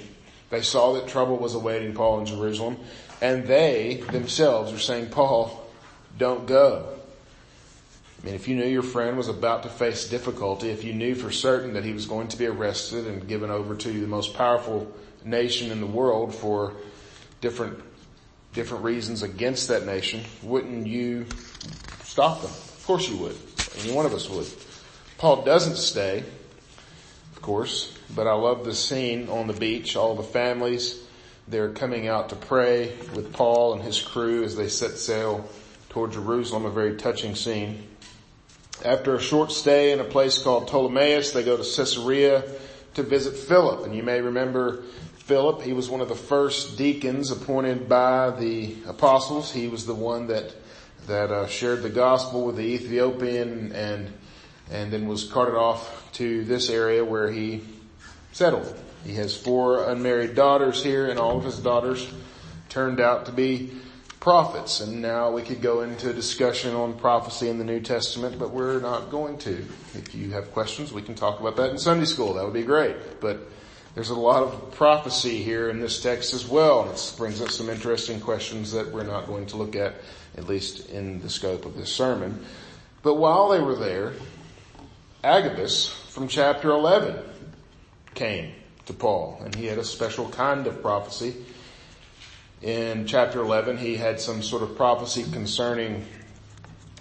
They 0.50 0.62
saw 0.62 0.94
that 0.94 1.08
trouble 1.08 1.36
was 1.36 1.54
awaiting 1.56 1.94
Paul 1.94 2.20
in 2.20 2.26
Jerusalem, 2.26 2.78
and 3.22 3.46
they 3.46 4.04
themselves 4.12 4.72
are 4.72 4.80
saying, 4.80 5.10
Paul, 5.10 5.68
don't 6.18 6.46
go. 6.46 6.98
I 8.22 8.26
mean, 8.26 8.36
if 8.36 8.48
you 8.48 8.56
knew 8.56 8.66
your 8.66 8.84
friend 8.84 9.18
was 9.18 9.28
about 9.28 9.64
to 9.64 9.70
face 9.70 10.08
difficulty, 10.08 10.70
if 10.70 10.84
you 10.84 10.94
knew 10.94 11.16
for 11.16 11.32
certain 11.32 11.74
that 11.74 11.84
he 11.84 11.94
was 11.94 12.06
going 12.06 12.28
to 12.30 12.38
be 12.38 12.48
arrested 12.48 13.08
and 13.08 13.28
given 13.28 13.52
over 13.52 13.76
to 13.76 13.88
the 13.88 14.08
most 14.08 14.34
powerful 14.34 14.92
nation 15.24 15.72
in 15.72 15.80
the 15.80 15.88
world 15.88 16.34
for 16.34 16.74
different, 17.42 17.80
different 18.54 18.84
reasons 18.84 19.22
against 19.22 19.68
that 19.68 19.86
nation, 19.86 20.22
wouldn't 20.42 20.88
you 20.88 21.26
stop 22.04 22.42
them? 22.42 22.52
Of 22.52 22.84
course 22.86 23.10
you 23.10 23.18
would. 23.18 23.36
Any 23.80 23.94
one 23.94 24.06
of 24.06 24.14
us 24.14 24.30
would. 24.30 24.48
Paul 25.18 25.44
doesn't 25.44 25.78
stay, 25.78 26.24
of 27.36 27.42
course, 27.42 27.98
but 28.16 28.28
I 28.28 28.34
love 28.34 28.66
the 28.66 28.74
scene 28.74 29.30
on 29.30 29.48
the 29.48 29.54
beach, 29.54 29.96
all 29.96 30.16
the 30.16 30.24
families, 30.24 31.06
they're 31.48 31.70
coming 31.70 32.08
out 32.08 32.30
to 32.30 32.36
pray 32.36 32.96
with 33.14 33.32
Paul 33.34 33.74
and 33.74 33.82
his 33.84 34.02
crew 34.02 34.44
as 34.44 34.56
they 34.56 34.68
set 34.68 34.98
sail 34.98 35.48
toward 35.90 36.12
Jerusalem, 36.12 36.66
a 36.66 36.72
very 36.72 36.96
touching 36.96 37.36
scene. 37.36 37.88
After 38.84 39.16
a 39.16 39.22
short 39.22 39.52
stay 39.52 39.92
in 39.92 40.00
a 40.00 40.04
place 40.04 40.38
called 40.38 40.68
Ptolemais, 40.68 41.34
they 41.34 41.44
go 41.44 41.56
to 41.56 41.64
Caesarea 41.64 42.44
to 42.96 43.04
visit 43.04 43.36
Philip. 43.36 43.86
And 43.86 43.96
you 43.96 44.04
may 44.04 44.20
remember 44.20 44.84
Philip, 45.18 45.62
he 45.62 45.74
was 45.74 45.90
one 45.90 46.02
of 46.02 46.10
the 46.10 46.16
first 46.16 46.78
deacons 46.78 47.32
appointed 47.32 47.88
by 47.88 48.32
the 48.32 48.76
apostles. 48.86 49.52
He 49.52 49.68
was 49.68 49.86
the 49.86 49.96
one 49.96 50.28
that, 50.28 50.54
that 51.08 51.32
uh, 51.32 51.48
shared 51.48 51.84
the 51.84 51.90
gospel 51.90 52.46
with 52.46 52.58
the 52.58 52.64
Ethiopian 52.64 53.72
and, 53.72 54.14
and 54.70 54.92
then 54.92 55.08
was 55.08 55.24
carted 55.24 55.56
off 55.56 56.12
to 56.14 56.44
this 56.44 56.70
area 56.70 57.04
where 57.04 57.32
he 57.32 57.64
settled. 58.34 58.78
He 59.06 59.16
has 59.16 59.36
four 59.36 59.90
unmarried 59.90 60.36
daughters 60.36 60.84
here 60.84 61.08
and 61.08 61.18
all 61.18 61.38
of 61.38 61.46
his 61.46 61.60
daughters 61.60 62.12
turned 62.70 63.00
out 63.00 63.28
to 63.28 63.32
be 63.32 63.72
prophets. 64.20 64.82
And 64.82 65.02
now 65.02 65.32
we 65.32 65.42
could 65.42 65.62
go 65.62 65.82
into 65.82 66.10
a 66.10 66.14
discussion 66.14 66.74
on 66.74 66.98
prophecy 66.98 67.50
in 67.50 67.58
the 67.58 67.64
New 67.64 67.80
Testament, 67.80 68.40
but 68.40 68.52
we're 68.52 68.80
not 68.80 69.10
going 69.10 69.38
to. 69.40 69.66
If 69.94 70.16
you 70.16 70.32
have 70.32 70.52
questions, 70.52 70.92
we 70.92 71.02
can 71.02 71.16
talk 71.16 71.40
about 71.40 71.56
that 71.58 71.70
in 71.70 71.78
Sunday 71.78 72.06
school. 72.06 72.34
That 72.34 72.44
would 72.44 72.54
be 72.54 72.64
great. 72.64 72.96
But 73.22 73.40
there's 73.94 74.10
a 74.10 74.16
lot 74.16 74.44
of 74.44 74.74
prophecy 74.74 75.42
here 75.42 75.70
in 75.70 75.80
this 75.80 76.02
text 76.02 76.34
as 76.34 76.48
well. 76.48 76.84
And 76.84 76.92
it 76.92 77.14
brings 77.18 77.42
up 77.42 77.50
some 77.50 77.70
interesting 77.70 78.20
questions 78.20 78.72
that 78.72 78.92
we're 78.92 79.04
not 79.04 79.28
going 79.28 79.46
to 79.48 79.58
look 79.58 79.76
at, 79.76 79.96
at 80.38 80.48
least 80.48 80.90
in 80.90 81.22
the 81.22 81.30
scope 81.30 81.66
of 81.66 81.78
this 81.78 81.92
sermon. 81.92 82.44
But 83.04 83.16
while 83.16 83.50
they 83.50 83.60
were 83.60 83.76
there, 83.76 84.14
Agabus 85.24 85.88
from 85.88 86.28
chapter 86.28 86.72
11 86.72 87.18
came 88.16 88.54
to 88.86 88.94
Paul 88.94 89.42
and 89.44 89.54
he 89.56 89.66
had 89.66 89.78
a 89.78 89.84
special 89.84 90.30
kind 90.30 90.68
of 90.68 90.82
prophecy 90.82 91.36
in 92.66 93.06
chapter 93.06 93.42
11, 93.42 93.78
he 93.78 93.96
had 93.96 94.20
some 94.20 94.42
sort 94.42 94.64
of 94.64 94.76
prophecy 94.76 95.24
concerning 95.32 96.04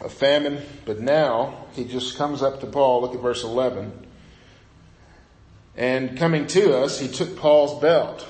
a 0.02 0.10
famine, 0.10 0.60
but 0.84 1.00
now 1.00 1.64
he 1.72 1.86
just 1.86 2.18
comes 2.18 2.42
up 2.42 2.60
to 2.60 2.66
Paul. 2.66 3.00
Look 3.00 3.14
at 3.14 3.22
verse 3.22 3.44
11. 3.44 3.90
And 5.74 6.18
coming 6.18 6.46
to 6.48 6.76
us, 6.76 7.00
he 7.00 7.08
took 7.08 7.34
Paul's 7.38 7.80
belt. 7.80 8.28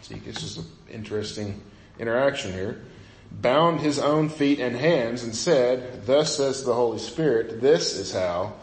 See, 0.00 0.14
this 0.20 0.42
is 0.42 0.56
an 0.56 0.64
interesting 0.90 1.60
interaction 1.98 2.54
here. 2.54 2.80
Bound 3.30 3.80
his 3.80 3.98
own 3.98 4.30
feet 4.30 4.58
and 4.58 4.74
hands 4.74 5.22
and 5.22 5.36
said, 5.36 6.06
thus 6.06 6.38
says 6.38 6.64
the 6.64 6.72
Holy 6.72 6.98
Spirit, 6.98 7.60
this 7.60 7.94
is 7.94 8.14
how 8.14 8.54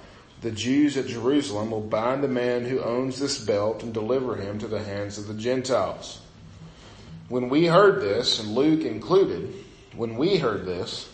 the 0.42 0.50
Jews 0.50 0.98
at 0.98 1.06
Jerusalem 1.06 1.70
will 1.70 1.82
bind 1.82 2.24
the 2.24 2.28
man 2.28 2.66
who 2.66 2.82
owns 2.82 3.20
this 3.20 3.38
belt 3.38 3.84
and 3.84 3.94
deliver 3.94 4.36
him 4.36 4.58
to 4.58 4.68
the 4.68 4.84
hands 4.84 5.20
of 5.20 5.28
the 5.28 5.36
Gentiles. 5.36 6.22
When 7.30 7.50
we 7.50 7.66
heard 7.66 8.02
this, 8.02 8.40
and 8.40 8.56
Luke 8.56 8.86
included, 8.86 9.54
when 9.96 10.16
we 10.16 10.38
heard 10.38 10.66
this, 10.66 11.10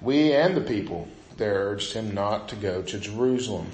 we 0.00 0.32
and 0.32 0.56
the 0.56 0.60
people 0.60 1.08
there 1.36 1.70
urged 1.70 1.92
him 1.92 2.12
not 2.12 2.48
to 2.48 2.56
go 2.56 2.82
to 2.82 2.98
Jerusalem. 2.98 3.68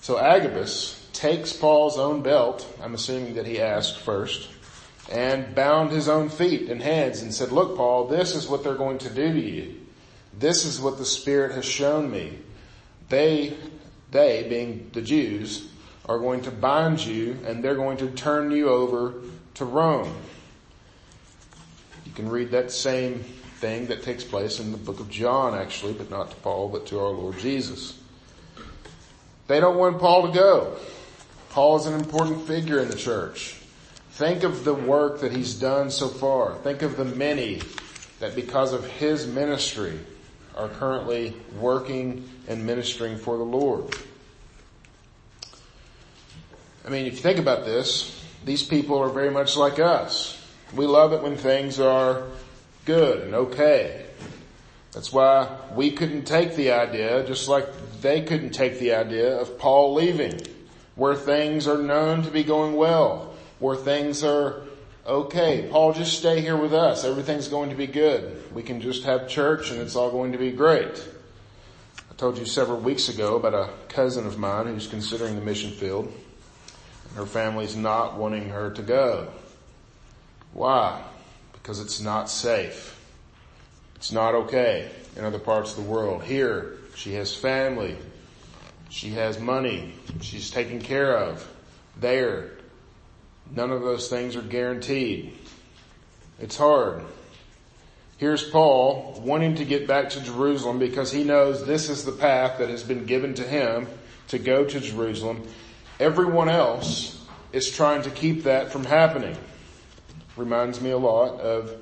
So 0.00 0.18
Agabus 0.18 1.08
takes 1.12 1.52
Paul's 1.52 1.98
own 1.98 2.22
belt, 2.22 2.66
I'm 2.80 2.94
assuming 2.94 3.34
that 3.34 3.46
he 3.46 3.60
asked 3.60 3.98
first, 3.98 4.48
and 5.10 5.54
bound 5.54 5.90
his 5.90 6.08
own 6.08 6.28
feet 6.28 6.70
and 6.70 6.80
hands 6.80 7.22
and 7.22 7.34
said, 7.34 7.50
look 7.50 7.76
Paul, 7.76 8.06
this 8.06 8.36
is 8.36 8.46
what 8.48 8.62
they're 8.62 8.74
going 8.74 8.98
to 8.98 9.10
do 9.10 9.32
to 9.32 9.40
you. 9.40 9.74
This 10.38 10.64
is 10.64 10.80
what 10.80 10.98
the 10.98 11.04
Spirit 11.04 11.52
has 11.52 11.64
shown 11.64 12.10
me. 12.10 12.38
They, 13.08 13.56
they 14.12 14.46
being 14.48 14.90
the 14.92 15.02
Jews, 15.02 15.68
are 16.08 16.18
going 16.18 16.42
to 16.42 16.50
bind 16.50 17.04
you 17.04 17.38
and 17.44 17.62
they're 17.62 17.74
going 17.74 17.98
to 17.98 18.10
turn 18.10 18.50
you 18.50 18.68
over 18.68 19.14
to 19.58 19.64
Rome. 19.64 20.14
You 22.06 22.12
can 22.12 22.28
read 22.28 22.50
that 22.52 22.70
same 22.70 23.24
thing 23.58 23.86
that 23.88 24.02
takes 24.02 24.24
place 24.24 24.60
in 24.60 24.70
the 24.70 24.78
book 24.78 25.00
of 25.00 25.10
John 25.10 25.54
actually, 25.54 25.92
but 25.92 26.10
not 26.10 26.30
to 26.30 26.36
Paul, 26.36 26.68
but 26.68 26.86
to 26.86 26.98
our 27.00 27.10
Lord 27.10 27.38
Jesus. 27.38 27.98
They 29.48 29.60
don't 29.60 29.76
want 29.76 29.98
Paul 29.98 30.28
to 30.28 30.32
go. 30.32 30.76
Paul 31.50 31.76
is 31.76 31.86
an 31.86 31.94
important 31.94 32.46
figure 32.46 32.78
in 32.78 32.88
the 32.88 32.96
church. 32.96 33.56
Think 34.12 34.42
of 34.42 34.64
the 34.64 34.74
work 34.74 35.20
that 35.20 35.32
he's 35.32 35.54
done 35.54 35.90
so 35.90 36.08
far. 36.08 36.54
Think 36.56 36.82
of 36.82 36.96
the 36.96 37.04
many 37.04 37.60
that 38.20 38.34
because 38.34 38.72
of 38.72 38.86
his 38.86 39.26
ministry 39.26 39.98
are 40.56 40.68
currently 40.68 41.34
working 41.58 42.28
and 42.46 42.64
ministering 42.64 43.16
for 43.16 43.36
the 43.36 43.44
Lord. 43.44 43.96
I 46.84 46.90
mean, 46.90 47.06
if 47.06 47.14
you 47.14 47.20
think 47.20 47.38
about 47.38 47.64
this, 47.64 48.17
these 48.44 48.62
people 48.62 48.98
are 48.98 49.08
very 49.08 49.30
much 49.30 49.56
like 49.56 49.78
us. 49.78 50.34
We 50.74 50.86
love 50.86 51.12
it 51.12 51.22
when 51.22 51.36
things 51.36 51.80
are 51.80 52.24
good 52.84 53.22
and 53.22 53.34
okay. 53.34 54.06
That's 54.92 55.12
why 55.12 55.56
we 55.74 55.90
couldn't 55.90 56.24
take 56.24 56.56
the 56.56 56.72
idea, 56.72 57.24
just 57.26 57.48
like 57.48 57.66
they 58.00 58.22
couldn't 58.22 58.50
take 58.50 58.78
the 58.78 58.94
idea 58.94 59.36
of 59.38 59.58
Paul 59.58 59.94
leaving, 59.94 60.40
where 60.94 61.14
things 61.14 61.66
are 61.66 61.78
known 61.78 62.22
to 62.22 62.30
be 62.30 62.42
going 62.42 62.74
well, 62.74 63.34
where 63.58 63.76
things 63.76 64.24
are 64.24 64.62
okay. 65.06 65.68
Paul, 65.70 65.92
just 65.92 66.18
stay 66.18 66.40
here 66.40 66.56
with 66.56 66.74
us. 66.74 67.04
Everything's 67.04 67.48
going 67.48 67.70
to 67.70 67.76
be 67.76 67.86
good. 67.86 68.54
We 68.54 68.62
can 68.62 68.80
just 68.80 69.04
have 69.04 69.28
church 69.28 69.70
and 69.70 69.80
it's 69.80 69.96
all 69.96 70.10
going 70.10 70.32
to 70.32 70.38
be 70.38 70.50
great. 70.50 71.08
I 72.10 72.14
told 72.16 72.38
you 72.38 72.46
several 72.46 72.80
weeks 72.80 73.08
ago 73.08 73.36
about 73.36 73.54
a 73.54 73.70
cousin 73.88 74.26
of 74.26 74.38
mine 74.38 74.66
who's 74.66 74.86
considering 74.86 75.34
the 75.36 75.42
mission 75.42 75.70
field. 75.70 76.12
Her 77.14 77.26
family's 77.26 77.76
not 77.76 78.16
wanting 78.16 78.50
her 78.50 78.70
to 78.70 78.82
go. 78.82 79.28
Why? 80.52 81.02
Because 81.52 81.80
it's 81.80 82.00
not 82.00 82.30
safe. 82.30 82.94
It's 83.96 84.12
not 84.12 84.34
okay 84.34 84.90
in 85.16 85.24
other 85.24 85.38
parts 85.38 85.76
of 85.76 85.84
the 85.84 85.90
world. 85.90 86.22
Here, 86.22 86.76
she 86.94 87.14
has 87.14 87.34
family. 87.34 87.96
She 88.88 89.10
has 89.10 89.38
money. 89.38 89.94
She's 90.20 90.50
taken 90.50 90.80
care 90.80 91.16
of. 91.16 91.46
There, 91.98 92.52
none 93.50 93.70
of 93.70 93.82
those 93.82 94.08
things 94.08 94.36
are 94.36 94.42
guaranteed. 94.42 95.36
It's 96.40 96.56
hard. 96.56 97.02
Here's 98.18 98.42
Paul 98.42 99.20
wanting 99.24 99.56
to 99.56 99.64
get 99.64 99.86
back 99.86 100.10
to 100.10 100.20
Jerusalem 100.20 100.78
because 100.78 101.12
he 101.12 101.24
knows 101.24 101.64
this 101.64 101.88
is 101.88 102.04
the 102.04 102.12
path 102.12 102.58
that 102.58 102.68
has 102.68 102.82
been 102.82 103.04
given 103.04 103.34
to 103.34 103.42
him 103.42 103.86
to 104.28 104.38
go 104.38 104.64
to 104.64 104.80
Jerusalem. 104.80 105.46
Everyone 106.00 106.48
else 106.48 107.26
is 107.52 107.70
trying 107.70 108.02
to 108.02 108.10
keep 108.10 108.44
that 108.44 108.70
from 108.70 108.84
happening. 108.84 109.36
Reminds 110.36 110.80
me 110.80 110.90
a 110.90 110.98
lot 110.98 111.40
of 111.40 111.74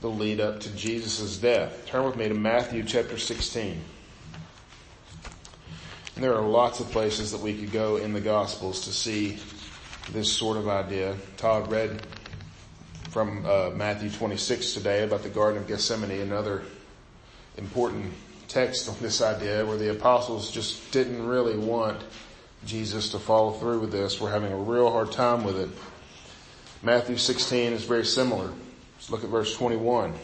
the 0.00 0.08
lead 0.08 0.40
up 0.40 0.60
to 0.60 0.70
Jesus' 0.76 1.38
death. 1.38 1.84
Turn 1.86 2.04
with 2.04 2.16
me 2.16 2.28
to 2.28 2.34
Matthew 2.34 2.84
chapter 2.84 3.18
16. 3.18 3.80
And 6.14 6.22
there 6.22 6.34
are 6.36 6.46
lots 6.46 6.78
of 6.78 6.88
places 6.92 7.32
that 7.32 7.40
we 7.40 7.52
could 7.52 7.72
go 7.72 7.96
in 7.96 8.12
the 8.12 8.20
Gospels 8.20 8.82
to 8.82 8.92
see 8.92 9.38
this 10.12 10.30
sort 10.32 10.56
of 10.56 10.68
idea. 10.68 11.16
Todd 11.36 11.68
read 11.68 12.06
from 13.10 13.44
uh, 13.44 13.70
Matthew 13.74 14.10
26 14.10 14.74
today 14.74 15.02
about 15.02 15.24
the 15.24 15.28
Garden 15.28 15.62
of 15.62 15.66
Gethsemane, 15.66 16.20
another 16.20 16.62
important 17.56 18.12
text 18.46 18.88
on 18.88 18.94
this 19.00 19.20
idea 19.20 19.66
where 19.66 19.76
the 19.76 19.90
apostles 19.90 20.52
just 20.52 20.92
didn't 20.92 21.26
really 21.26 21.58
want 21.58 22.00
Jesus 22.66 23.10
to 23.10 23.18
follow 23.18 23.52
through 23.52 23.80
with 23.80 23.92
this. 23.92 24.20
We're 24.20 24.30
having 24.30 24.52
a 24.52 24.56
real 24.56 24.90
hard 24.90 25.12
time 25.12 25.44
with 25.44 25.58
it. 25.58 25.68
Matthew 26.82 27.16
16 27.16 27.72
is 27.72 27.84
very 27.84 28.04
similar. 28.04 28.50
Let's 28.96 29.10
look 29.10 29.24
at 29.24 29.30
verse 29.30 29.56
21. 29.56 30.14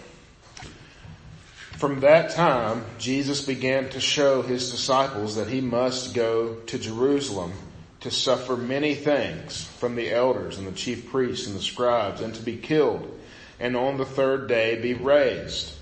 From 1.79 2.01
that 2.01 2.31
time, 2.33 2.85
Jesus 2.99 3.45
began 3.45 3.89
to 3.91 4.01
show 4.01 4.43
his 4.43 4.71
disciples 4.71 5.37
that 5.37 5.49
he 5.49 5.61
must 5.61 6.15
go 6.15 6.57
to 6.67 6.79
Jerusalem 6.79 7.53
to 8.01 8.11
suffer 8.11 8.57
many 8.57 8.95
things 8.95 9.65
from 9.65 9.95
the 9.95 10.11
elders 10.11 10.59
and 10.59 10.67
the 10.67 10.73
chief 10.73 11.11
priests 11.11 11.47
and 11.47 11.57
the 11.57 11.63
scribes 11.63 12.21
and 12.21 12.35
to 12.35 12.43
be 12.43 12.57
killed 12.57 13.19
and 13.61 13.77
on 13.77 13.99
the 13.99 14.07
third 14.07 14.49
day 14.49 14.81
be 14.81 14.95
raised. 14.95 15.73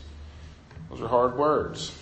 Those 0.90 1.00
are 1.00 1.08
hard 1.08 1.36
words. 1.36 1.96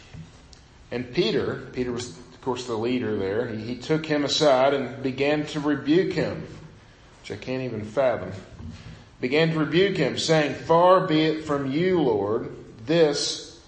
And 0.90 1.12
Peter, 1.12 1.68
Peter 1.72 1.92
was 1.92 2.18
course 2.46 2.66
the 2.66 2.74
leader 2.74 3.14
there, 3.16 3.46
he, 3.48 3.60
he 3.60 3.76
took 3.76 4.06
him 4.06 4.24
aside 4.24 4.72
and 4.72 5.02
began 5.02 5.44
to 5.48 5.60
rebuke 5.60 6.14
him, 6.14 6.46
which 7.20 7.32
I 7.32 7.36
can't 7.36 7.62
even 7.62 7.84
fathom 7.84 8.32
began 9.20 9.52
to 9.52 9.58
rebuke 9.58 9.96
him, 9.96 10.18
saying, 10.18 10.54
Far 10.54 11.06
be 11.06 11.22
it 11.22 11.44
from 11.44 11.70
you, 11.70 12.00
Lord, 12.00 12.54
this 12.86 13.60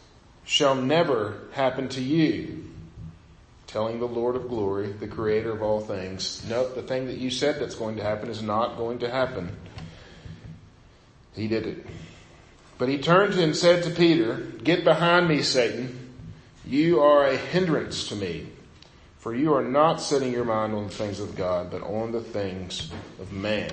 shall 0.44 0.74
never 0.74 1.38
happen 1.52 1.88
to 1.90 2.02
you. 2.02 2.64
Telling 3.66 3.98
the 3.98 4.06
Lord 4.06 4.34
of 4.34 4.48
glory, 4.48 4.92
the 4.92 5.08
creator 5.08 5.52
of 5.52 5.62
all 5.62 5.80
things, 5.80 6.42
nope, 6.48 6.74
the 6.74 6.82
thing 6.82 7.06
that 7.06 7.18
you 7.18 7.30
said 7.30 7.60
that's 7.60 7.74
going 7.74 7.96
to 7.96 8.02
happen 8.02 8.30
is 8.30 8.42
not 8.42 8.76
going 8.76 9.00
to 9.00 9.10
happen. 9.10 9.54
He 11.34 11.48
did 11.48 11.66
it. 11.66 11.86
But 12.78 12.88
he 12.88 12.98
turned 12.98 13.34
and 13.34 13.54
said 13.54 13.84
to 13.84 13.90
Peter, 13.90 14.36
Get 14.62 14.84
behind 14.84 15.28
me, 15.28 15.42
Satan. 15.42 16.14
You 16.64 17.00
are 17.00 17.26
a 17.26 17.36
hindrance 17.36 18.08
to 18.08 18.16
me, 18.16 18.46
for 19.18 19.34
you 19.34 19.54
are 19.54 19.62
not 19.62 20.00
setting 20.00 20.32
your 20.32 20.44
mind 20.44 20.74
on 20.74 20.84
the 20.84 20.94
things 20.94 21.20
of 21.20 21.36
God, 21.36 21.70
but 21.70 21.82
on 21.82 22.12
the 22.12 22.20
things 22.20 22.90
of 23.20 23.32
man. 23.32 23.72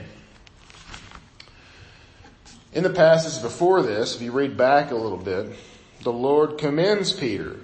In 2.73 2.83
the 2.83 2.89
passage 2.89 3.41
before 3.41 3.81
this, 3.81 4.15
if 4.15 4.21
you 4.21 4.31
read 4.31 4.57
back 4.57 4.91
a 4.91 4.95
little 4.95 5.17
bit, 5.17 5.51
the 6.01 6.11
Lord 6.11 6.57
commends 6.57 7.13
Peter 7.13 7.57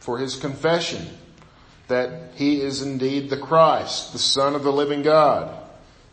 for 0.00 0.18
his 0.18 0.36
confession 0.36 1.06
that 1.88 2.32
he 2.36 2.60
is 2.60 2.82
indeed 2.82 3.30
the 3.30 3.36
Christ, 3.36 4.12
the 4.12 4.18
Son 4.18 4.54
of 4.54 4.62
the 4.62 4.72
living 4.72 5.02
God. 5.02 5.56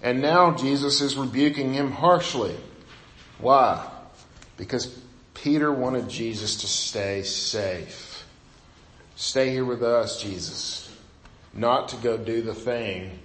And 0.02 0.22
now 0.22 0.56
Jesus 0.56 1.02
is 1.02 1.18
rebuking 1.18 1.74
him 1.74 1.92
harshly. 1.92 2.56
Why? 3.40 3.88
Because 4.56 5.00
Peter 5.34 5.72
wanted 5.72 6.10
Jesus 6.10 6.58
to 6.58 6.68
stay 6.68 7.24
safe. 7.24 8.26
Stay 9.16 9.50
here 9.50 9.66
with 9.66 9.84
us, 9.84 10.22
Jesus. 10.22 10.87
Not 11.54 11.90
to 11.90 11.96
go 11.98 12.18
do 12.18 12.42
the 12.42 12.54
thing 12.54 13.20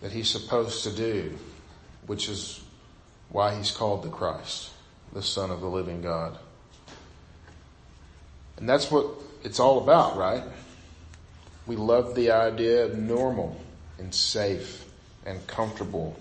that 0.00 0.12
he's 0.12 0.28
supposed 0.28 0.84
to 0.84 0.90
do, 0.90 1.38
which 2.06 2.28
is 2.28 2.60
why 3.28 3.54
he's 3.54 3.70
called 3.70 4.02
the 4.02 4.08
Christ, 4.08 4.70
the 5.12 5.22
Son 5.22 5.50
of 5.50 5.60
the 5.60 5.68
living 5.68 6.02
God. 6.02 6.38
And 8.56 8.68
that's 8.68 8.90
what 8.90 9.06
it's 9.42 9.60
all 9.60 9.82
about, 9.82 10.16
right? 10.16 10.42
We 11.66 11.76
love 11.76 12.14
the 12.14 12.32
idea 12.32 12.84
of 12.84 12.98
normal 12.98 13.60
and 13.98 14.14
safe 14.14 14.84
and 15.24 15.46
comfortable, 15.46 16.16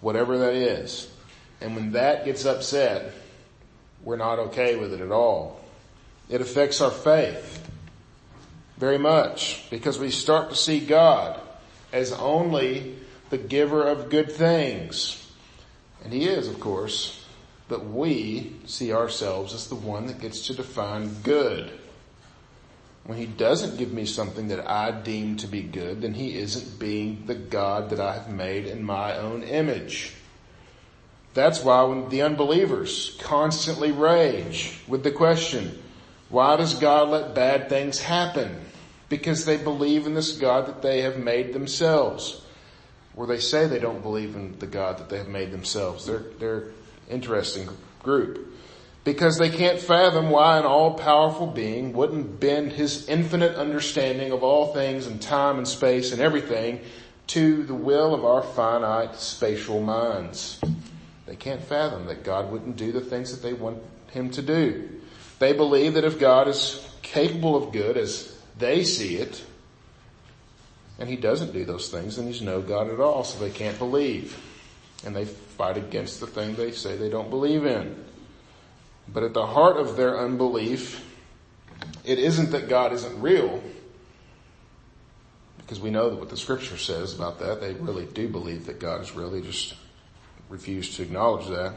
whatever 0.00 0.38
that 0.38 0.54
is. 0.54 1.10
And 1.60 1.74
when 1.74 1.92
that 1.92 2.24
gets 2.24 2.44
upset, 2.44 3.12
we're 4.02 4.16
not 4.16 4.38
okay 4.38 4.76
with 4.76 4.92
it 4.92 5.00
at 5.00 5.10
all. 5.10 5.60
It 6.28 6.40
affects 6.40 6.80
our 6.80 6.90
faith 6.90 7.59
very 8.80 8.98
much 8.98 9.68
because 9.70 9.98
we 9.98 10.10
start 10.10 10.50
to 10.50 10.56
see 10.56 10.80
God 10.80 11.38
as 11.92 12.12
only 12.12 12.96
the 13.28 13.38
giver 13.38 13.86
of 13.86 14.10
good 14.10 14.32
things 14.32 15.20
and 16.02 16.12
he 16.12 16.26
is, 16.26 16.48
of 16.48 16.60
course, 16.60 17.24
but 17.68 17.84
we 17.86 18.56
see 18.66 18.92
ourselves 18.92 19.54
as 19.54 19.68
the 19.68 19.74
one 19.74 20.06
that 20.06 20.20
gets 20.20 20.46
to 20.46 20.54
define 20.54 21.22
good. 21.22 21.70
When 23.04 23.18
he 23.18 23.26
doesn't 23.26 23.78
give 23.78 23.92
me 23.92 24.06
something 24.06 24.48
that 24.48 24.68
I 24.68 24.90
deem 24.90 25.36
to 25.38 25.46
be 25.46 25.62
good, 25.62 26.02
then 26.02 26.14
he 26.14 26.38
isn't 26.38 26.78
being 26.78 27.24
the 27.26 27.34
God 27.34 27.90
that 27.90 28.00
I 28.00 28.14
have 28.14 28.30
made 28.30 28.66
in 28.66 28.84
my 28.84 29.16
own 29.16 29.42
image. 29.42 30.14
That's 31.32 31.62
why 31.62 31.82
when 31.82 32.08
the 32.08 32.22
unbelievers 32.22 33.16
constantly 33.20 33.92
rage 33.92 34.80
with 34.88 35.04
the 35.04 35.12
question, 35.12 35.80
why 36.30 36.56
does 36.56 36.74
God 36.74 37.08
let 37.08 37.34
bad 37.34 37.68
things 37.68 38.00
happen? 38.00 38.60
Because 39.08 39.44
they 39.44 39.56
believe 39.56 40.06
in 40.06 40.14
this 40.14 40.38
God 40.38 40.66
that 40.66 40.82
they 40.82 41.02
have 41.02 41.18
made 41.18 41.52
themselves 41.52 42.40
where 43.14 43.26
they 43.26 43.38
say 43.38 43.66
they 43.66 43.78
don't 43.78 44.02
believe 44.02 44.34
in 44.34 44.58
the 44.58 44.66
God 44.66 44.98
that 44.98 45.08
they 45.08 45.18
have 45.18 45.28
made 45.28 45.50
themselves. 45.50 46.06
They're, 46.06 46.24
they're 46.38 46.64
interesting 47.08 47.68
group. 48.02 48.54
Because 49.02 49.38
they 49.38 49.50
can't 49.50 49.80
fathom 49.80 50.30
why 50.30 50.58
an 50.58 50.64
all-powerful 50.64 51.48
being 51.48 51.92
wouldn't 51.92 52.38
bend 52.38 52.72
his 52.72 53.08
infinite 53.08 53.56
understanding 53.56 54.30
of 54.30 54.42
all 54.42 54.72
things 54.72 55.06
and 55.06 55.20
time 55.20 55.58
and 55.58 55.66
space 55.66 56.12
and 56.12 56.20
everything 56.20 56.80
to 57.28 57.62
the 57.64 57.74
will 57.74 58.14
of 58.14 58.24
our 58.24 58.42
finite 58.42 59.16
spatial 59.16 59.80
minds. 59.80 60.60
They 61.26 61.36
can't 61.36 61.62
fathom 61.62 62.06
that 62.06 62.24
God 62.24 62.50
wouldn't 62.50 62.76
do 62.76 62.92
the 62.92 63.00
things 63.00 63.30
that 63.32 63.46
they 63.46 63.54
want 63.54 63.82
him 64.12 64.30
to 64.30 64.42
do. 64.42 64.99
They 65.40 65.54
believe 65.54 65.94
that 65.94 66.04
if 66.04 66.20
God 66.20 66.46
is 66.48 66.86
capable 67.02 67.56
of 67.56 67.72
good 67.72 67.96
as 67.96 68.38
they 68.58 68.84
see 68.84 69.16
it, 69.16 69.42
and 70.98 71.08
he 71.08 71.16
doesn't 71.16 71.54
do 71.54 71.64
those 71.64 71.88
things, 71.88 72.16
then 72.16 72.26
he's 72.26 72.42
no 72.42 72.60
God 72.60 72.90
at 72.90 73.00
all, 73.00 73.24
so 73.24 73.38
they 73.38 73.50
can't 73.50 73.78
believe. 73.78 74.38
And 75.04 75.16
they 75.16 75.24
fight 75.24 75.78
against 75.78 76.20
the 76.20 76.26
thing 76.26 76.54
they 76.54 76.72
say 76.72 76.96
they 76.96 77.08
don't 77.08 77.30
believe 77.30 77.64
in. 77.64 78.04
But 79.08 79.22
at 79.22 79.32
the 79.32 79.46
heart 79.46 79.78
of 79.78 79.96
their 79.96 80.20
unbelief, 80.20 81.06
it 82.04 82.18
isn't 82.18 82.50
that 82.50 82.68
God 82.68 82.92
isn't 82.92 83.22
real, 83.22 83.62
because 85.58 85.80
we 85.80 85.88
know 85.88 86.10
that 86.10 86.18
what 86.18 86.28
the 86.28 86.36
scripture 86.36 86.76
says 86.76 87.14
about 87.14 87.38
that, 87.38 87.62
they 87.62 87.72
really 87.72 88.04
do 88.04 88.28
believe 88.28 88.66
that 88.66 88.78
God 88.78 89.00
is 89.00 89.16
real. 89.16 89.30
They 89.30 89.40
just 89.40 89.74
refuse 90.50 90.96
to 90.96 91.02
acknowledge 91.02 91.46
that. 91.46 91.72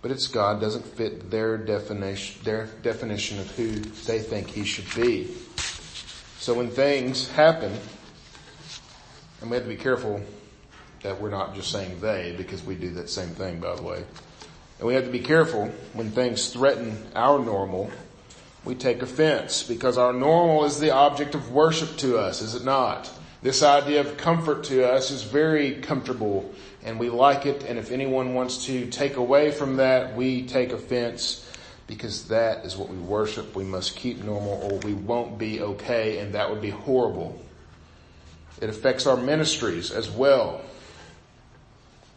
But 0.00 0.10
it's 0.12 0.28
God 0.28 0.60
doesn't 0.60 0.84
fit 0.84 1.30
their 1.30 1.56
definition, 1.56 2.42
their 2.44 2.66
definition 2.82 3.40
of 3.40 3.50
who 3.56 3.70
they 3.70 4.20
think 4.20 4.48
he 4.48 4.64
should 4.64 4.92
be. 4.94 5.34
So 6.38 6.54
when 6.54 6.68
things 6.68 7.28
happen, 7.30 7.72
and 9.40 9.50
we 9.50 9.56
have 9.56 9.64
to 9.64 9.68
be 9.68 9.76
careful 9.76 10.20
that 11.02 11.20
we're 11.20 11.30
not 11.30 11.54
just 11.54 11.70
saying 11.70 12.00
they 12.00 12.34
because 12.36 12.62
we 12.62 12.74
do 12.74 12.90
that 12.90 13.10
same 13.10 13.28
thing 13.28 13.60
by 13.60 13.74
the 13.74 13.82
way. 13.82 14.04
And 14.78 14.86
we 14.86 14.94
have 14.94 15.04
to 15.04 15.10
be 15.10 15.20
careful 15.20 15.66
when 15.92 16.10
things 16.10 16.52
threaten 16.52 16.96
our 17.14 17.38
normal, 17.38 17.90
we 18.64 18.74
take 18.74 19.02
offense 19.02 19.62
because 19.62 19.98
our 19.98 20.12
normal 20.12 20.64
is 20.64 20.78
the 20.78 20.90
object 20.90 21.34
of 21.34 21.50
worship 21.52 21.96
to 21.98 22.18
us, 22.18 22.40
is 22.42 22.54
it 22.54 22.64
not? 22.64 23.10
This 23.40 23.62
idea 23.62 24.00
of 24.00 24.16
comfort 24.16 24.64
to 24.64 24.90
us 24.90 25.12
is 25.12 25.22
very 25.22 25.76
comfortable 25.76 26.52
and 26.84 26.98
we 26.98 27.08
like 27.08 27.46
it. 27.46 27.64
And 27.64 27.78
if 27.78 27.92
anyone 27.92 28.34
wants 28.34 28.66
to 28.66 28.86
take 28.86 29.16
away 29.16 29.52
from 29.52 29.76
that, 29.76 30.16
we 30.16 30.46
take 30.46 30.72
offense 30.72 31.48
because 31.86 32.28
that 32.28 32.64
is 32.64 32.76
what 32.76 32.88
we 32.88 32.96
worship. 32.96 33.54
We 33.54 33.64
must 33.64 33.94
keep 33.94 34.24
normal 34.24 34.60
or 34.70 34.78
we 34.80 34.92
won't 34.92 35.38
be 35.38 35.60
okay 35.60 36.18
and 36.18 36.34
that 36.34 36.50
would 36.50 36.60
be 36.60 36.70
horrible. 36.70 37.40
It 38.60 38.70
affects 38.70 39.06
our 39.06 39.16
ministries 39.16 39.92
as 39.92 40.10
well. 40.10 40.60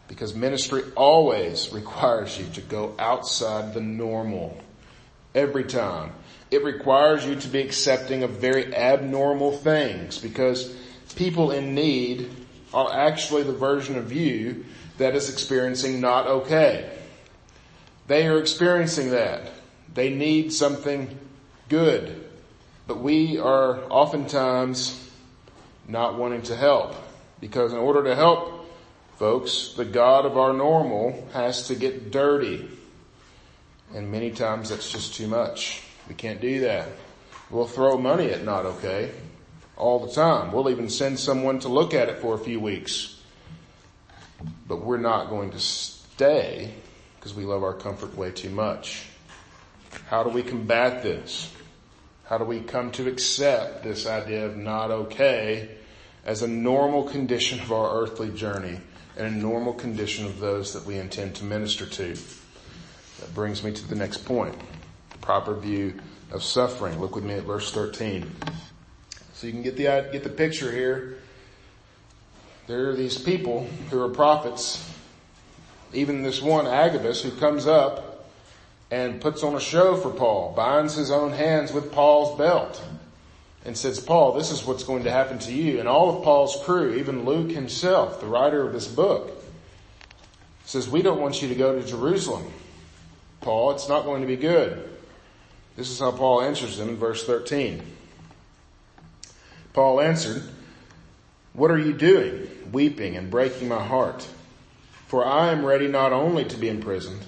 Because 0.08 0.34
ministry 0.34 0.82
always 0.96 1.70
requires 1.72 2.36
you 2.36 2.46
to 2.54 2.60
go 2.62 2.96
outside 2.98 3.74
the 3.74 3.80
normal. 3.80 4.60
Every 5.36 5.64
time. 5.64 6.12
It 6.50 6.64
requires 6.64 7.24
you 7.24 7.36
to 7.36 7.48
be 7.48 7.60
accepting 7.60 8.24
of 8.24 8.32
very 8.32 8.74
abnormal 8.74 9.52
things 9.52 10.18
because 10.18 10.76
people 11.12 11.50
in 11.50 11.74
need 11.74 12.30
are 12.72 12.92
actually 12.92 13.42
the 13.42 13.52
version 13.52 13.96
of 13.96 14.12
you 14.12 14.64
that 14.98 15.14
is 15.14 15.30
experiencing 15.30 16.00
not 16.00 16.26
okay. 16.26 16.90
They 18.06 18.26
are 18.26 18.38
experiencing 18.38 19.10
that. 19.10 19.50
They 19.94 20.10
need 20.10 20.52
something 20.52 21.18
good. 21.68 22.30
But 22.86 23.00
we 23.00 23.38
are 23.38 23.80
oftentimes 23.90 25.10
not 25.86 26.16
wanting 26.16 26.42
to 26.42 26.56
help 26.56 26.94
because 27.40 27.72
in 27.72 27.78
order 27.78 28.04
to 28.04 28.14
help 28.14 28.66
folks, 29.16 29.74
the 29.76 29.84
God 29.84 30.26
of 30.26 30.36
our 30.36 30.52
normal 30.52 31.26
has 31.32 31.68
to 31.68 31.74
get 31.74 32.10
dirty. 32.10 32.68
And 33.94 34.10
many 34.10 34.30
times 34.30 34.70
that's 34.70 34.90
just 34.90 35.14
too 35.14 35.28
much. 35.28 35.82
We 36.08 36.14
can't 36.14 36.40
do 36.40 36.60
that. 36.60 36.88
We'll 37.50 37.66
throw 37.66 37.98
money 37.98 38.30
at 38.30 38.44
not 38.44 38.64
okay 38.64 39.10
all 39.76 39.98
the 39.98 40.12
time. 40.12 40.52
We'll 40.52 40.70
even 40.70 40.88
send 40.88 41.18
someone 41.18 41.58
to 41.60 41.68
look 41.68 41.94
at 41.94 42.08
it 42.08 42.18
for 42.18 42.34
a 42.34 42.38
few 42.38 42.60
weeks. 42.60 43.20
But 44.66 44.84
we're 44.84 44.98
not 44.98 45.30
going 45.30 45.50
to 45.50 45.60
stay 45.60 46.74
because 47.16 47.34
we 47.34 47.44
love 47.44 47.62
our 47.62 47.74
comfort 47.74 48.16
way 48.16 48.30
too 48.30 48.50
much. 48.50 49.06
How 50.08 50.22
do 50.22 50.30
we 50.30 50.42
combat 50.42 51.02
this? 51.02 51.52
How 52.24 52.38
do 52.38 52.44
we 52.44 52.60
come 52.60 52.90
to 52.92 53.08
accept 53.08 53.82
this 53.84 54.06
idea 54.06 54.46
of 54.46 54.56
not 54.56 54.90
okay 54.90 55.76
as 56.24 56.42
a 56.42 56.48
normal 56.48 57.04
condition 57.04 57.60
of 57.60 57.72
our 57.72 58.00
earthly 58.00 58.30
journey 58.30 58.80
and 59.16 59.26
a 59.26 59.30
normal 59.30 59.74
condition 59.74 60.24
of 60.24 60.38
those 60.40 60.72
that 60.72 60.86
we 60.86 60.96
intend 60.96 61.36
to 61.36 61.44
minister 61.44 61.86
to? 61.86 62.14
That 63.20 63.34
brings 63.34 63.62
me 63.62 63.72
to 63.72 63.88
the 63.88 63.94
next 63.94 64.24
point. 64.24 64.54
Proper 65.20 65.54
view 65.54 66.00
of 66.32 66.42
suffering. 66.42 66.98
Look 67.00 67.14
with 67.14 67.24
me 67.24 67.34
at 67.34 67.44
verse 67.44 67.70
13. 67.70 68.30
So 69.42 69.48
you 69.48 69.54
can 69.54 69.62
get 69.62 69.76
the, 69.76 69.88
uh, 69.88 70.00
get 70.12 70.22
the 70.22 70.30
picture 70.30 70.70
here. 70.70 71.18
There 72.68 72.90
are 72.90 72.94
these 72.94 73.18
people 73.18 73.66
who 73.90 74.00
are 74.00 74.08
prophets. 74.08 74.88
Even 75.92 76.22
this 76.22 76.40
one 76.40 76.68
Agabus 76.68 77.22
who 77.22 77.32
comes 77.32 77.66
up 77.66 78.28
and 78.92 79.20
puts 79.20 79.42
on 79.42 79.56
a 79.56 79.60
show 79.60 79.96
for 79.96 80.10
Paul, 80.10 80.52
binds 80.54 80.94
his 80.94 81.10
own 81.10 81.32
hands 81.32 81.72
with 81.72 81.90
Paul's 81.90 82.38
belt 82.38 82.80
and 83.64 83.76
says, 83.76 83.98
Paul, 83.98 84.34
this 84.34 84.52
is 84.52 84.64
what's 84.64 84.84
going 84.84 85.02
to 85.02 85.10
happen 85.10 85.40
to 85.40 85.52
you. 85.52 85.80
And 85.80 85.88
all 85.88 86.16
of 86.16 86.22
Paul's 86.22 86.62
crew, 86.64 86.94
even 86.94 87.24
Luke 87.24 87.50
himself, 87.50 88.20
the 88.20 88.28
writer 88.28 88.64
of 88.64 88.72
this 88.72 88.86
book, 88.86 89.42
says, 90.66 90.88
we 90.88 91.02
don't 91.02 91.20
want 91.20 91.42
you 91.42 91.48
to 91.48 91.56
go 91.56 91.76
to 91.76 91.84
Jerusalem. 91.84 92.44
Paul, 93.40 93.72
it's 93.72 93.88
not 93.88 94.04
going 94.04 94.20
to 94.20 94.28
be 94.28 94.36
good. 94.36 94.88
This 95.74 95.90
is 95.90 95.98
how 95.98 96.12
Paul 96.12 96.42
answers 96.42 96.78
them 96.78 96.90
in 96.90 96.96
verse 96.96 97.26
13. 97.26 97.82
Paul 99.72 100.00
answered, 100.00 100.42
What 101.52 101.70
are 101.70 101.78
you 101.78 101.92
doing, 101.92 102.48
weeping 102.72 103.16
and 103.16 103.30
breaking 103.30 103.68
my 103.68 103.82
heart? 103.82 104.26
For 105.06 105.24
I 105.24 105.52
am 105.52 105.64
ready 105.64 105.88
not 105.88 106.12
only 106.12 106.44
to 106.46 106.56
be 106.56 106.68
imprisoned, 106.68 107.22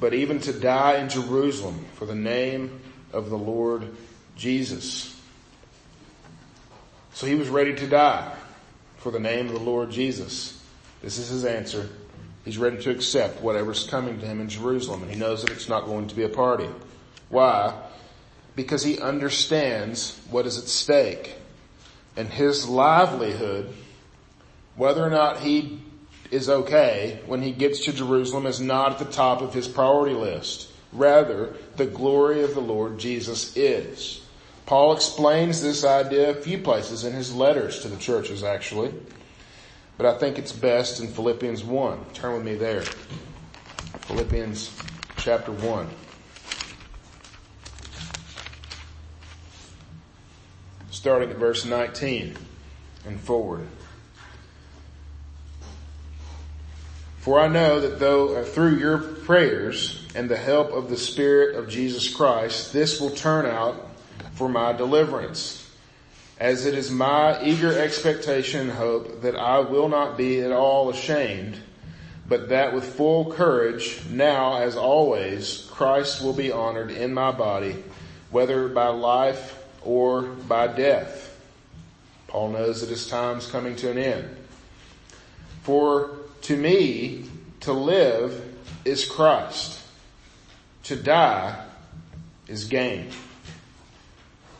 but 0.00 0.14
even 0.14 0.40
to 0.40 0.52
die 0.52 0.98
in 0.98 1.08
Jerusalem 1.08 1.84
for 1.94 2.06
the 2.06 2.14
name 2.14 2.80
of 3.12 3.30
the 3.30 3.38
Lord 3.38 3.88
Jesus. 4.36 5.14
So 7.14 7.26
he 7.26 7.34
was 7.34 7.48
ready 7.48 7.74
to 7.74 7.86
die 7.86 8.34
for 8.98 9.10
the 9.10 9.18
name 9.18 9.46
of 9.46 9.52
the 9.52 9.60
Lord 9.60 9.90
Jesus. 9.90 10.62
This 11.02 11.18
is 11.18 11.28
his 11.28 11.44
answer. 11.44 11.88
He's 12.44 12.58
ready 12.58 12.80
to 12.82 12.90
accept 12.90 13.40
whatever's 13.40 13.88
coming 13.88 14.20
to 14.20 14.26
him 14.26 14.40
in 14.40 14.48
Jerusalem 14.48 15.02
and 15.02 15.10
he 15.10 15.18
knows 15.18 15.42
that 15.42 15.50
it's 15.50 15.68
not 15.68 15.86
going 15.86 16.08
to 16.08 16.14
be 16.14 16.22
a 16.22 16.28
party. 16.28 16.68
Why? 17.28 17.74
Because 18.54 18.82
he 18.82 19.00
understands 19.00 20.18
what 20.30 20.46
is 20.46 20.58
at 20.58 20.64
stake 20.64 21.37
and 22.16 22.28
his 22.28 22.68
livelihood, 22.68 23.72
whether 24.76 25.04
or 25.04 25.10
not 25.10 25.40
he 25.40 25.80
is 26.30 26.48
okay 26.48 27.20
when 27.26 27.42
he 27.42 27.52
gets 27.52 27.84
to 27.84 27.92
Jerusalem 27.92 28.46
is 28.46 28.60
not 28.60 28.92
at 28.92 28.98
the 28.98 29.12
top 29.12 29.40
of 29.40 29.54
his 29.54 29.68
priority 29.68 30.14
list. 30.14 30.70
Rather, 30.92 31.54
the 31.76 31.86
glory 31.86 32.42
of 32.42 32.54
the 32.54 32.60
Lord 32.60 32.98
Jesus 32.98 33.56
is. 33.56 34.24
Paul 34.66 34.92
explains 34.92 35.62
this 35.62 35.84
idea 35.84 36.30
a 36.30 36.34
few 36.34 36.58
places 36.58 37.04
in 37.04 37.12
his 37.12 37.34
letters 37.34 37.80
to 37.80 37.88
the 37.88 37.96
churches 37.96 38.44
actually. 38.44 38.92
But 39.96 40.06
I 40.06 40.18
think 40.18 40.38
it's 40.38 40.52
best 40.52 41.00
in 41.00 41.08
Philippians 41.08 41.64
1. 41.64 42.04
Turn 42.14 42.34
with 42.34 42.44
me 42.44 42.54
there. 42.54 42.82
Philippians 44.02 44.70
chapter 45.16 45.52
1. 45.52 45.88
Starting 50.98 51.30
at 51.30 51.36
verse 51.36 51.64
19 51.64 52.36
and 53.06 53.20
forward. 53.20 53.68
For 57.18 57.38
I 57.38 57.46
know 57.46 57.78
that 57.78 58.00
though 58.00 58.34
uh, 58.34 58.44
through 58.44 58.78
your 58.78 58.98
prayers 58.98 60.04
and 60.16 60.28
the 60.28 60.36
help 60.36 60.72
of 60.72 60.90
the 60.90 60.96
Spirit 60.96 61.54
of 61.54 61.68
Jesus 61.68 62.12
Christ, 62.12 62.72
this 62.72 63.00
will 63.00 63.10
turn 63.10 63.46
out 63.46 63.90
for 64.32 64.48
my 64.48 64.72
deliverance. 64.72 65.70
As 66.40 66.66
it 66.66 66.74
is 66.74 66.90
my 66.90 67.40
eager 67.44 67.78
expectation 67.78 68.62
and 68.62 68.70
hope 68.72 69.22
that 69.22 69.36
I 69.36 69.60
will 69.60 69.88
not 69.88 70.16
be 70.16 70.40
at 70.40 70.50
all 70.50 70.90
ashamed, 70.90 71.60
but 72.28 72.48
that 72.48 72.74
with 72.74 72.96
full 72.96 73.30
courage, 73.30 74.00
now 74.10 74.56
as 74.56 74.74
always, 74.74 75.68
Christ 75.70 76.24
will 76.24 76.32
be 76.32 76.50
honored 76.50 76.90
in 76.90 77.14
my 77.14 77.30
body, 77.30 77.84
whether 78.32 78.66
by 78.66 78.88
life 78.88 79.57
or 79.82 80.22
by 80.22 80.66
death. 80.66 81.36
Paul 82.26 82.50
knows 82.50 82.80
that 82.80 82.90
his 82.90 83.06
time's 83.06 83.50
coming 83.50 83.76
to 83.76 83.90
an 83.90 83.98
end. 83.98 84.36
For 85.62 86.10
to 86.42 86.56
me, 86.56 87.24
to 87.60 87.72
live 87.72 88.42
is 88.84 89.04
Christ. 89.04 89.80
To 90.84 90.96
die 90.96 91.64
is 92.46 92.64
gain. 92.64 93.10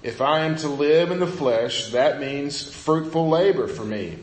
If 0.02 0.20
I 0.20 0.40
am 0.40 0.57
to 0.57 0.68
live 0.68 1.11
in 1.11 1.18
the 1.18 1.26
flesh, 1.26 1.90
that 1.92 2.20
means 2.20 2.62
fruitful 2.62 3.28
labor 3.28 3.66
for 3.66 3.85
me. 3.85 4.18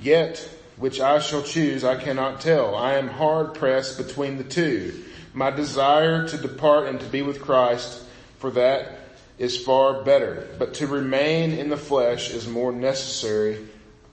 Yet, 0.00 0.48
which 0.76 1.00
I 1.00 1.20
shall 1.20 1.42
choose, 1.42 1.84
I 1.84 1.96
cannot 1.96 2.40
tell. 2.40 2.74
I 2.74 2.94
am 2.94 3.08
hard 3.08 3.54
pressed 3.54 3.98
between 3.98 4.36
the 4.36 4.44
two. 4.44 5.04
My 5.32 5.50
desire 5.50 6.26
to 6.28 6.36
depart 6.36 6.88
and 6.88 7.00
to 7.00 7.06
be 7.06 7.22
with 7.22 7.40
Christ, 7.40 8.02
for 8.38 8.50
that 8.52 9.03
is 9.38 9.62
far 9.62 10.02
better, 10.02 10.48
but 10.58 10.74
to 10.74 10.86
remain 10.86 11.52
in 11.52 11.68
the 11.68 11.76
flesh 11.76 12.30
is 12.30 12.46
more 12.46 12.72
necessary 12.72 13.66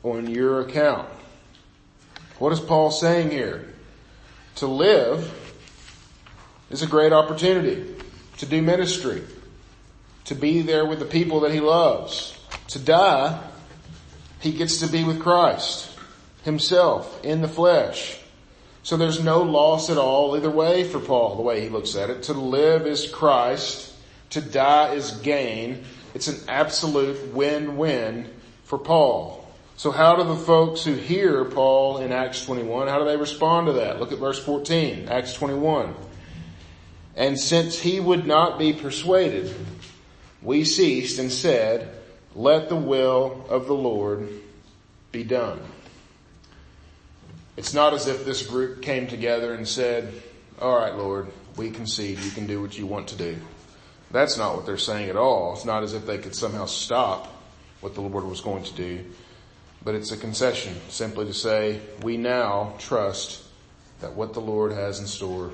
on 0.04 0.30
your 0.30 0.62
account. 0.62 1.08
What 2.40 2.52
is 2.54 2.60
Paul 2.60 2.90
saying 2.92 3.30
here? 3.30 3.68
To 4.56 4.68
live 4.68 5.32
is 6.70 6.82
a 6.82 6.88
great 6.88 7.14
opportunity 7.14 7.96
to 8.38 8.46
do 8.46 8.62
ministry, 8.62 9.22
to 10.26 10.36
be 10.36 10.62
there 10.62 10.86
with 10.86 11.00
the 11.00 11.06
people 11.06 11.42
that 11.42 11.52
he 11.52 11.60
loves. 11.60 12.38
To 12.70 12.80
die, 12.80 13.40
he 14.40 14.52
gets 14.52 14.80
to 14.80 14.88
be 14.88 15.04
with 15.04 15.20
Christ 15.20 15.92
himself 16.44 17.24
in 17.24 17.42
the 17.42 17.48
flesh. 17.48 18.18
So 18.82 18.98
there's 18.98 19.24
no 19.24 19.44
loss 19.44 19.92
at 19.92 20.00
all 20.00 20.36
either 20.36 20.50
way 20.50 20.84
for 20.84 21.00
Paul, 21.00 21.36
the 21.36 21.44
way 21.44 21.62
he 21.62 21.70
looks 21.70 21.96
at 21.96 22.10
it. 22.10 22.24
To 22.24 22.34
live 22.34 22.88
is 22.88 23.08
Christ 23.08 23.91
to 24.32 24.42
die 24.42 24.94
is 24.94 25.12
gain. 25.12 25.84
It's 26.14 26.28
an 26.28 26.40
absolute 26.50 27.34
win-win 27.34 28.30
for 28.66 28.78
Paul. 28.78 29.48
So 29.78 29.92
how 29.92 30.16
do 30.16 30.24
the 30.24 30.36
folks 30.36 30.84
who 30.84 30.94
hear 30.94 31.46
Paul 31.46 32.00
in 32.00 32.12
Acts 32.12 32.46
21, 32.46 32.88
how 32.88 33.00
do 33.00 33.06
they 33.06 33.18
respond 33.18 33.68
to 33.68 33.74
that? 33.74 34.00
Look 34.00 34.12
at 34.12 34.20
verse 34.20 34.44
14, 34.44 35.08
Acts 35.10 35.34
21. 35.34 35.96
And 37.16 37.40
since 37.40 37.80
he 37.80 38.00
would 38.00 38.26
not 38.26 38.60
be 38.60 38.74
persuaded, 38.74 39.54
we 40.42 40.66
ceased 40.66 41.20
and 41.20 41.32
said, 41.32 41.96
let 42.36 42.70
the 42.70 42.76
will 42.76 43.46
of 43.50 43.68
the 43.68 43.74
Lord 43.74 44.30
be 45.12 45.24
done. 45.24 45.60
It's 47.58 47.74
not 47.74 47.94
as 47.94 48.08
if 48.08 48.24
this 48.24 48.46
group 48.46 48.82
came 48.82 49.08
together 49.08 49.54
and 49.54 49.68
said, 49.68 50.14
all 50.62 50.78
right, 50.78 50.96
Lord, 50.96 51.28
we 51.58 51.70
concede. 51.70 52.20
You 52.20 52.32
can 52.32 52.48
do 52.48 52.62
what 52.62 52.78
you 52.78 52.86
want 52.86 53.10
to 53.10 53.16
do. 53.16 53.38
That's 54.12 54.38
not 54.38 54.56
what 54.56 54.66
they're 54.66 54.78
saying 54.78 55.10
at 55.10 55.16
all. 55.16 55.54
It's 55.54 55.66
not 55.66 55.84
as 55.84 55.94
if 55.94 56.06
they 56.06 56.18
could 56.18 56.36
somehow 56.36 56.66
stop 56.66 57.28
what 57.80 57.96
the 57.96 58.02
Lord 58.02 58.26
was 58.26 58.42
going 58.42 58.64
to 58.64 58.74
do, 58.74 59.06
but 59.84 59.96
it's 59.96 60.12
a 60.12 60.18
concession 60.18 60.76
simply 60.90 61.26
to 61.26 61.34
say, 61.34 61.80
we 62.04 62.18
now 62.18 62.74
trust 62.78 63.44
that 64.02 64.14
what 64.14 64.34
the 64.34 64.42
Lord 64.42 64.72
has 64.72 65.00
in 65.00 65.08
store 65.08 65.52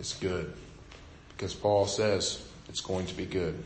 is 0.00 0.14
good 0.20 0.52
because 1.36 1.54
Paul 1.54 1.86
says 1.86 2.44
it's 2.68 2.80
going 2.80 3.06
to 3.06 3.14
be 3.14 3.26
good. 3.26 3.62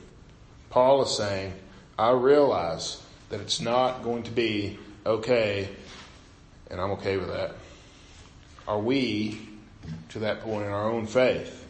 Paul 0.71 1.03
is 1.03 1.17
saying, 1.17 1.55
I 1.99 2.11
realize 2.11 3.03
that 3.31 3.41
it's 3.41 3.61
not 3.61 4.03
going 4.03 4.25
to 4.25 4.31
be 4.31 4.79
okay 5.07 5.69
and 6.71 6.81
I'm 6.81 6.93
okay 6.93 7.19
with 7.19 7.29
that. 7.29 7.55
Are 8.67 8.79
we 8.79 9.39
to 10.11 10.21
that 10.21 10.41
point 10.41 10.65
in 10.67 10.73
our 10.73 10.91
own 10.91 11.07
faith? 11.07 11.67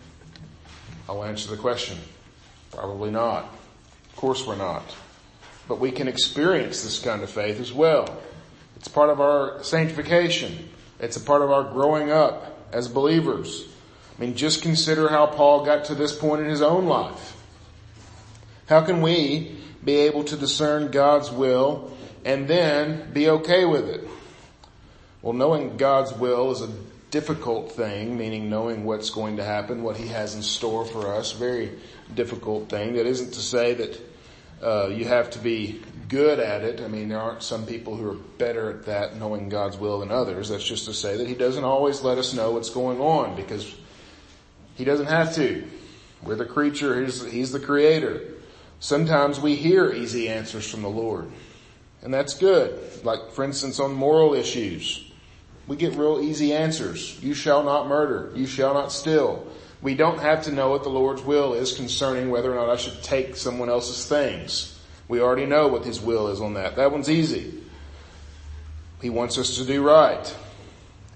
I'll 1.09 1.25
answer 1.25 1.51
the 1.51 1.57
question. 1.57 1.99
Probably 2.73 3.11
not. 3.11 3.45
Of 4.11 4.17
course 4.17 4.47
we're 4.47 4.57
not. 4.57 4.83
But 5.69 5.79
we 5.79 5.93
can 5.93 6.09
experience 6.09 6.83
this 6.83 6.99
kind 6.99 7.23
of 7.23 7.31
faith 7.31 7.61
as 7.61 7.73
well. 7.73 8.21
It's 8.77 8.89
part 8.89 9.11
of 9.11 9.21
our 9.21 9.63
sanctification. 9.63 10.69
It's 10.99 11.17
a 11.17 11.21
part 11.21 11.43
of 11.43 11.51
our 11.51 11.65
growing 11.65 12.11
up 12.11 12.59
as 12.73 12.89
believers. 12.89 13.69
I 14.17 14.21
mean, 14.21 14.35
just 14.35 14.63
consider 14.63 15.09
how 15.09 15.27
Paul 15.27 15.65
got 15.65 15.85
to 15.87 15.95
this 15.95 16.17
point 16.17 16.43
in 16.43 16.49
his 16.49 16.63
own 16.63 16.87
life. 16.87 17.37
How 18.67 18.81
can 18.81 19.03
we 19.03 19.57
be 19.85 19.97
able 19.97 20.25
to 20.25 20.37
discern 20.37 20.91
God's 20.91 21.31
will 21.31 21.97
and 22.25 22.49
then 22.49 23.13
be 23.13 23.29
okay 23.29 23.65
with 23.65 23.89
it? 23.89 24.09
Well, 25.21 25.33
knowing 25.33 25.77
God's 25.77 26.13
will 26.13 26.51
is 26.53 26.63
a 26.63 26.71
difficult 27.13 27.71
thing, 27.71 28.17
meaning 28.17 28.51
knowing 28.51 28.85
what's 28.85 29.11
going 29.11 29.37
to 29.37 29.45
happen, 29.45 29.83
what 29.83 29.97
he 29.97 30.09
has 30.09 30.35
in 30.35 30.43
store 30.43 30.85
for 30.85 31.15
us. 31.15 31.33
Very 31.33 31.71
difficult 32.15 32.69
thing. 32.69 32.95
That 32.95 33.07
isn't 33.07 33.35
to 33.35 33.41
say 33.41 33.75
that 33.75 34.01
uh, 34.63 34.89
you 34.89 35.05
have 35.05 35.31
to 35.31 35.39
be 35.39 35.83
good 36.09 36.41
at 36.41 36.63
it. 36.63 36.81
I 36.81 36.89
mean, 36.89 37.11
there 37.11 37.21
aren't 37.21 37.43
some 37.43 37.67
people 37.67 37.97
who 37.97 38.11
are 38.11 38.17
better 38.39 38.71
at 38.71 38.87
that, 38.87 39.17
knowing 39.17 39.51
God's 39.51 39.77
will 39.77 40.01
than 40.01 40.11
others. 40.11 40.49
That's 40.49 40.65
just 40.65 40.87
to 40.87 40.95
say 40.95 41.19
that 41.19 41.29
he 41.29 41.35
doesn't 41.35 41.65
always 41.65 42.01
let 42.01 42.17
us 42.17 42.33
know 42.33 42.53
what's 42.53 42.71
going 42.71 42.99
on 42.99 43.37
because 43.37 43.73
he 44.75 44.85
doesn't 44.85 45.07
have 45.07 45.35
to. 45.35 45.69
We're 46.23 46.37
the 46.37 46.47
creature, 46.47 47.05
he's, 47.05 47.23
he's 47.31 47.53
the 47.53 47.61
creator. 47.61 48.23
Sometimes 48.81 49.39
we 49.39 49.55
hear 49.55 49.93
easy 49.93 50.31
answers 50.31 50.69
from 50.69 50.81
the 50.81 50.89
Lord. 50.89 51.31
And 52.03 52.13
that's 52.13 52.35
good. 52.35 53.05
Like, 53.05 53.33
for 53.33 53.45
instance, 53.45 53.79
on 53.81 53.95
moral 53.95 54.35
issues. 54.35 55.12
We 55.67 55.77
get 55.77 55.95
real 55.95 56.21
easy 56.21 56.53
answers. 56.53 57.23
You 57.23 57.35
shall 57.35 57.63
not 57.63 57.89
murder. 57.89 58.33
You 58.35 58.47
shall 58.47 58.75
not 58.75 58.93
steal. 58.93 59.47
We 59.81 59.95
don't 59.95 60.21
have 60.21 60.45
to 60.45 60.53
know 60.53 60.71
what 60.71 60.85
the 60.85 60.91
Lord's 60.91 61.23
will 61.23 61.55
is 61.55 61.73
concerning 61.73 62.31
whether 62.31 62.53
or 62.53 62.55
not 62.55 62.71
I 62.71 62.77
should 62.77 63.03
take 63.03 63.37
someone 63.37 63.69
else's 63.69 64.07
things. 64.07 64.81
We 65.09 65.21
already 65.21 65.47
know 65.47 65.69
what 65.69 65.85
His 65.85 66.01
will 66.01 66.29
is 66.29 66.41
on 66.41 66.55
that. 66.55 66.77
That 66.77 66.93
one's 66.93 67.11
easy. 67.11 67.53
He 69.01 69.11
wants 69.11 69.39
us 69.39 69.57
to 69.57 69.65
do 69.65 69.83
right. 69.83 70.37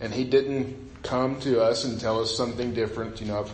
And 0.00 0.12
He 0.12 0.24
didn't 0.24 1.02
come 1.02 1.40
to 1.40 1.62
us 1.62 1.84
and 1.84 2.00
tell 2.00 2.20
us 2.20 2.36
something 2.36 2.74
different. 2.74 3.20
You 3.20 3.28
know, 3.28 3.40
I've 3.40 3.52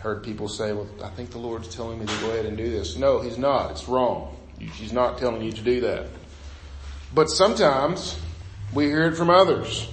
heard 0.00 0.22
people 0.22 0.48
say, 0.48 0.72
well, 0.72 0.88
I 1.04 1.08
think 1.10 1.30
the 1.30 1.38
Lord's 1.38 1.74
telling 1.74 1.98
me 1.98 2.06
to 2.06 2.20
go 2.20 2.30
ahead 2.30 2.46
and 2.46 2.56
do 2.56 2.70
this. 2.70 2.96
No, 2.96 3.20
He's 3.20 3.38
not. 3.38 3.70
It's 3.72 3.88
wrong. 3.88 4.36
He's 4.58 4.92
not 4.92 5.18
telling 5.18 5.42
you 5.42 5.52
to 5.52 5.62
do 5.62 5.82
that. 5.82 6.06
But 7.14 7.28
sometimes 7.28 8.18
we 8.72 8.86
hear 8.86 9.06
it 9.06 9.16
from 9.16 9.28
others. 9.28 9.88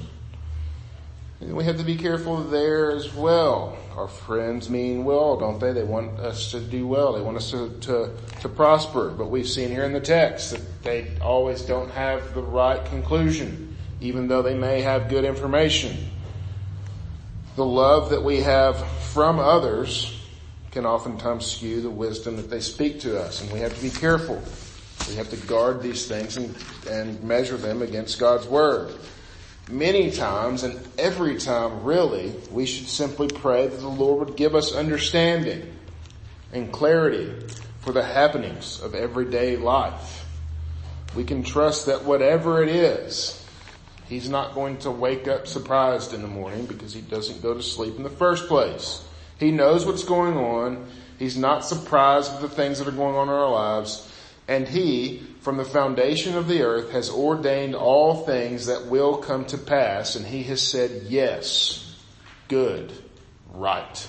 And 1.44 1.58
we 1.58 1.66
have 1.66 1.78
to 1.78 1.84
be 1.84 1.98
careful 1.98 2.38
there 2.38 2.92
as 2.92 3.14
well. 3.14 3.78
Our 3.98 4.08
friends 4.08 4.70
mean 4.70 5.04
well, 5.04 5.36
don't 5.36 5.60
they? 5.60 5.74
They 5.74 5.84
want 5.84 6.18
us 6.22 6.52
to 6.52 6.62
do 6.62 6.88
well. 6.88 7.12
They 7.12 7.22
want 7.22 7.36
us 7.36 7.52
to, 7.52 7.70
to, 7.82 8.12
to 8.40 8.50
prosper. 8.50 9.10
But 9.10 9.30
we've 9.30 9.48
seen 9.48 9.70
here 9.70 9.84
in 9.84 9.92
the 9.92 10.00
text 10.00 10.52
that 10.52 10.84
they 10.84 11.18
always 11.20 11.62
don't 11.64 11.92
have 11.92 12.34
the 12.34 12.42
right 12.42 12.84
conclusion, 12.86 13.76
even 14.00 14.30
though 14.30 14.42
they 14.42 14.56
may 14.56 14.82
have 14.82 15.10
good 15.10 15.26
information. 15.26 15.98
The 17.58 17.66
love 17.66 18.12
that 18.12 18.24
we 18.24 18.40
have 18.40 18.78
from 19.12 19.38
others 19.38 20.22
can 20.72 20.86
oftentimes 20.86 21.46
skew 21.46 21.82
the 21.82 21.90
wisdom 21.90 22.38
that 22.38 22.50
they 22.50 22.62
speak 22.62 23.02
to 23.02 23.22
us, 23.22 23.42
and 23.42 23.52
we 23.52 23.60
have 23.60 23.76
to 23.76 23.82
be 23.82 23.90
careful. 23.90 24.42
We 25.10 25.16
have 25.16 25.30
to 25.30 25.38
guard 25.46 25.82
these 25.82 26.08
things 26.08 26.38
and, 26.38 26.56
and 26.90 27.22
measure 27.22 27.58
them 27.58 27.82
against 27.82 28.18
God's 28.18 28.48
Word 28.48 28.96
many 29.70 30.12
times 30.12 30.64
and 30.64 30.80
every 30.98 31.38
time 31.38 31.84
really, 31.84 32.34
we 32.52 32.66
should 32.66 32.88
simply 32.88 33.28
pray 33.28 33.68
that 33.68 33.78
the 33.78 33.88
Lord 33.88 34.28
would 34.28 34.38
give 34.38 34.56
us 34.56 34.74
understanding 34.74 35.74
and 36.52 36.72
clarity 36.72 37.34
for 37.82 37.92
the 37.92 38.04
happenings 38.04 38.82
of 38.82 38.96
everyday 38.96 39.58
life. 39.58 40.26
We 41.16 41.24
can 41.24 41.44
trust 41.44 41.86
that 41.88 42.04
whatever 42.04 42.64
it 42.64 42.70
is, 42.70 43.40
He's 44.08 44.30
not 44.30 44.54
going 44.54 44.78
to 44.80 44.92
wake 44.92 45.28
up 45.28 45.48
surprised 45.48 46.14
in 46.14 46.22
the 46.22 46.28
morning 46.28 46.66
because 46.66 46.94
He 46.94 47.02
doesn't 47.02 47.42
go 47.42 47.54
to 47.54 47.64
sleep 47.64 47.96
in 47.98 48.04
the 48.04 48.10
first 48.10 48.48
place. 48.48 49.04
He 49.40 49.52
knows 49.52 49.86
what's 49.86 50.04
going 50.04 50.38
on. 50.38 50.88
He's 51.20 51.38
not 51.38 51.66
surprised 51.66 52.32
with 52.34 52.42
the 52.42 52.56
things 52.56 52.80
that 52.80 52.88
are 52.88 52.92
going 52.92 53.16
on 53.16 53.28
in 53.28 53.34
our 53.34 53.50
lives. 53.50 54.10
And 54.48 54.68
he, 54.68 55.24
from 55.44 55.58
the 55.58 55.66
foundation 55.66 56.38
of 56.38 56.48
the 56.48 56.62
earth, 56.62 56.92
has 56.92 57.10
ordained 57.10 57.76
all 57.76 58.26
things 58.26 58.68
that 58.68 58.86
will 58.86 59.18
come 59.18 59.44
to 59.44 59.58
pass, 59.58 60.16
and 60.16 60.26
he 60.26 60.42
has 60.44 60.62
said, 60.62 61.04
yes, 61.10 62.00
good, 62.48 62.94
right. 63.54 64.08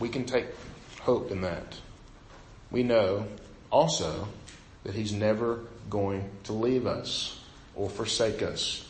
We 0.00 0.08
can 0.08 0.24
take 0.24 0.46
hope 1.02 1.30
in 1.30 1.42
that. 1.42 1.76
We 2.72 2.82
know 2.82 3.28
also 3.70 4.26
that 4.82 4.96
he's 4.96 5.12
never 5.12 5.60
going 5.88 6.28
to 6.44 6.52
leave 6.52 6.84
us 6.84 7.40
or 7.76 7.88
forsake 7.88 8.42
us. 8.42 8.84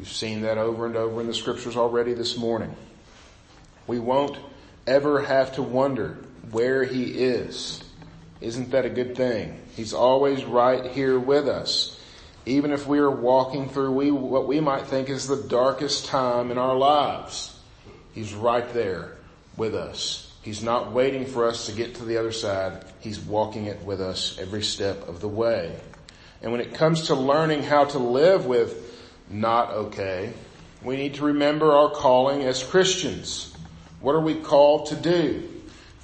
We've 0.00 0.08
seen 0.08 0.42
that 0.42 0.58
over 0.58 0.84
and 0.84 0.96
over 0.96 1.20
in 1.20 1.28
the 1.28 1.34
scriptures 1.34 1.76
already 1.76 2.12
this 2.12 2.36
morning. 2.36 2.74
We 3.86 4.00
won't 4.00 4.36
ever 4.84 5.22
have 5.22 5.54
to 5.54 5.62
wonder 5.62 6.18
where 6.50 6.82
he 6.82 7.04
is 7.04 7.84
isn't 8.40 8.70
that 8.70 8.84
a 8.84 8.90
good 8.90 9.16
thing? 9.16 9.60
He's 9.74 9.94
always 9.94 10.44
right 10.44 10.90
here 10.90 11.18
with 11.18 11.48
us. 11.48 12.00
Even 12.46 12.72
if 12.72 12.86
we 12.86 12.98
are 12.98 13.10
walking 13.10 13.68
through 13.68 13.92
we, 13.92 14.10
what 14.10 14.46
we 14.46 14.60
might 14.60 14.86
think 14.86 15.08
is 15.08 15.26
the 15.26 15.42
darkest 15.48 16.06
time 16.06 16.50
in 16.50 16.58
our 16.58 16.76
lives, 16.76 17.58
He's 18.12 18.34
right 18.34 18.68
there 18.72 19.16
with 19.56 19.74
us. 19.74 20.32
He's 20.42 20.62
not 20.62 20.92
waiting 20.92 21.24
for 21.24 21.46
us 21.46 21.66
to 21.66 21.72
get 21.72 21.94
to 21.96 22.04
the 22.04 22.18
other 22.18 22.32
side. 22.32 22.84
He's 23.00 23.18
walking 23.18 23.64
it 23.64 23.82
with 23.82 24.00
us 24.00 24.38
every 24.38 24.62
step 24.62 25.08
of 25.08 25.20
the 25.20 25.28
way. 25.28 25.74
And 26.42 26.52
when 26.52 26.60
it 26.60 26.74
comes 26.74 27.06
to 27.06 27.14
learning 27.14 27.62
how 27.62 27.86
to 27.86 27.98
live 27.98 28.44
with 28.44 28.94
not 29.30 29.70
okay, 29.70 30.34
we 30.82 30.96
need 30.96 31.14
to 31.14 31.24
remember 31.24 31.72
our 31.72 31.90
calling 31.90 32.42
as 32.42 32.62
Christians. 32.62 33.56
What 34.00 34.14
are 34.14 34.20
we 34.20 34.34
called 34.34 34.88
to 34.88 34.96
do? 34.96 35.48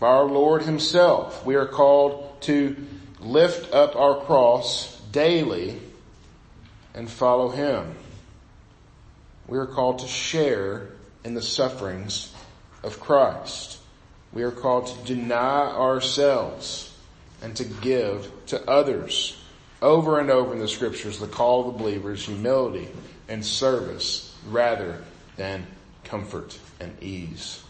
Our 0.03 0.25
Lord 0.25 0.63
Himself, 0.63 1.45
we 1.45 1.57
are 1.57 1.67
called 1.67 2.41
to 2.43 2.77
lift 3.21 3.73
up 3.75 3.97
our 3.97 4.21
cross 4.21 4.99
daily 5.13 5.79
and 6.95 7.11
follow 7.11 7.51
Him. 7.51 7.95
We 9.47 9.59
are 9.59 9.67
called 9.67 9.99
to 9.99 10.07
share 10.07 10.89
in 11.25 11.35
the 11.35 11.43
sufferings 11.43 12.35
of 12.83 12.99
Christ. 12.99 13.79
We 14.33 14.43
are 14.43 14.51
called 14.51 14.87
to 14.87 15.15
deny 15.15 15.67
ourselves 15.67 16.97
and 17.43 17.55
to 17.57 17.65
give 17.65 18.31
to 18.47 18.71
others. 18.71 19.37
Over 19.83 20.19
and 20.19 20.31
over 20.31 20.53
in 20.53 20.61
the 20.61 20.69
scriptures, 20.69 21.19
the 21.19 21.27
call 21.27 21.67
of 21.69 21.75
the 21.75 21.83
believer 21.83 22.13
is 22.13 22.25
humility 22.25 22.89
and 23.29 23.45
service 23.45 24.35
rather 24.47 25.03
than 25.37 25.67
comfort 26.05 26.59
and 26.79 27.03
ease. 27.03 27.63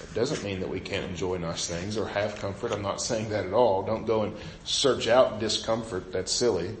It 0.00 0.12
doesn't 0.14 0.42
mean 0.42 0.60
that 0.60 0.68
we 0.68 0.80
can't 0.80 1.08
enjoy 1.08 1.38
nice 1.38 1.68
things 1.68 1.96
or 1.96 2.06
have 2.08 2.36
comfort. 2.36 2.72
I'm 2.72 2.82
not 2.82 3.00
saying 3.00 3.30
that 3.30 3.46
at 3.46 3.52
all. 3.52 3.82
Don't 3.82 4.06
go 4.06 4.22
and 4.22 4.36
search 4.64 5.06
out 5.06 5.38
discomfort. 5.38 6.12
That's 6.12 6.32
silly. 6.32 6.76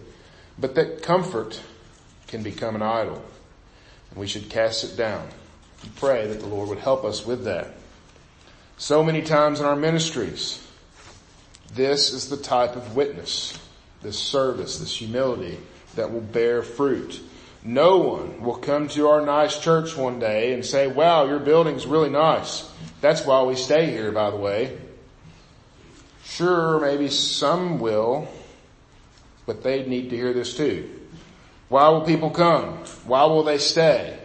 But 0.58 0.74
that 0.74 1.02
comfort 1.02 1.60
can 2.26 2.42
become 2.42 2.74
an 2.74 2.82
idol. 2.82 3.22
And 4.10 4.18
we 4.18 4.26
should 4.26 4.50
cast 4.50 4.84
it 4.84 4.96
down 4.96 5.28
and 5.82 5.96
pray 5.96 6.26
that 6.26 6.40
the 6.40 6.46
Lord 6.46 6.68
would 6.68 6.78
help 6.78 7.04
us 7.04 7.24
with 7.24 7.44
that. 7.44 7.74
So 8.76 9.04
many 9.04 9.22
times 9.22 9.60
in 9.60 9.66
our 9.66 9.76
ministries, 9.76 10.60
this 11.74 12.12
is 12.12 12.28
the 12.28 12.36
type 12.36 12.74
of 12.74 12.96
witness, 12.96 13.58
this 14.02 14.18
service, 14.18 14.78
this 14.78 14.96
humility 14.96 15.58
that 15.94 16.12
will 16.12 16.20
bear 16.20 16.62
fruit. 16.62 17.20
No 17.64 17.96
one 17.96 18.42
will 18.42 18.56
come 18.56 18.88
to 18.88 19.08
our 19.08 19.24
nice 19.24 19.58
church 19.58 19.96
one 19.96 20.18
day 20.18 20.52
and 20.52 20.62
say, 20.62 20.86
wow, 20.86 21.24
your 21.24 21.38
building's 21.38 21.86
really 21.86 22.10
nice. 22.10 22.70
That's 23.00 23.24
why 23.24 23.42
we 23.42 23.56
stay 23.56 23.90
here, 23.90 24.12
by 24.12 24.30
the 24.30 24.36
way. 24.36 24.78
Sure, 26.24 26.78
maybe 26.78 27.08
some 27.08 27.80
will, 27.80 28.28
but 29.46 29.62
they 29.62 29.86
need 29.86 30.10
to 30.10 30.16
hear 30.16 30.34
this 30.34 30.54
too. 30.54 30.90
Why 31.70 31.88
will 31.88 32.02
people 32.02 32.30
come? 32.30 32.74
Why 33.06 33.24
will 33.24 33.44
they 33.44 33.58
stay? 33.58 34.18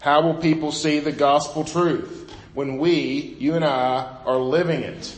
How 0.00 0.22
will 0.22 0.34
people 0.34 0.72
see 0.72 0.98
the 0.98 1.12
gospel 1.12 1.62
truth 1.62 2.32
when 2.54 2.78
we, 2.78 3.36
you 3.38 3.54
and 3.54 3.64
I, 3.64 4.16
are 4.24 4.38
living 4.38 4.82
it? 4.82 5.16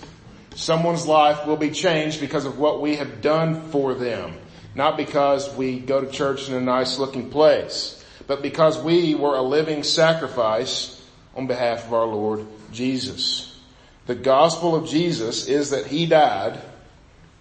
Someone's 0.54 1.06
life 1.06 1.46
will 1.46 1.56
be 1.56 1.70
changed 1.70 2.20
because 2.20 2.44
of 2.44 2.58
what 2.58 2.82
we 2.82 2.96
have 2.96 3.22
done 3.22 3.62
for 3.70 3.94
them. 3.94 4.34
Not 4.74 4.96
because 4.96 5.54
we 5.54 5.78
go 5.78 6.00
to 6.00 6.10
church 6.10 6.48
in 6.48 6.54
a 6.54 6.60
nice 6.60 6.98
looking 6.98 7.30
place, 7.30 8.02
but 8.26 8.42
because 8.42 8.78
we 8.78 9.14
were 9.14 9.36
a 9.36 9.42
living 9.42 9.82
sacrifice 9.82 11.04
on 11.34 11.46
behalf 11.46 11.86
of 11.86 11.94
our 11.94 12.06
Lord 12.06 12.46
Jesus. 12.72 13.60
The 14.06 14.14
gospel 14.14 14.74
of 14.74 14.88
Jesus 14.88 15.46
is 15.46 15.70
that 15.70 15.86
He 15.86 16.06
died 16.06 16.58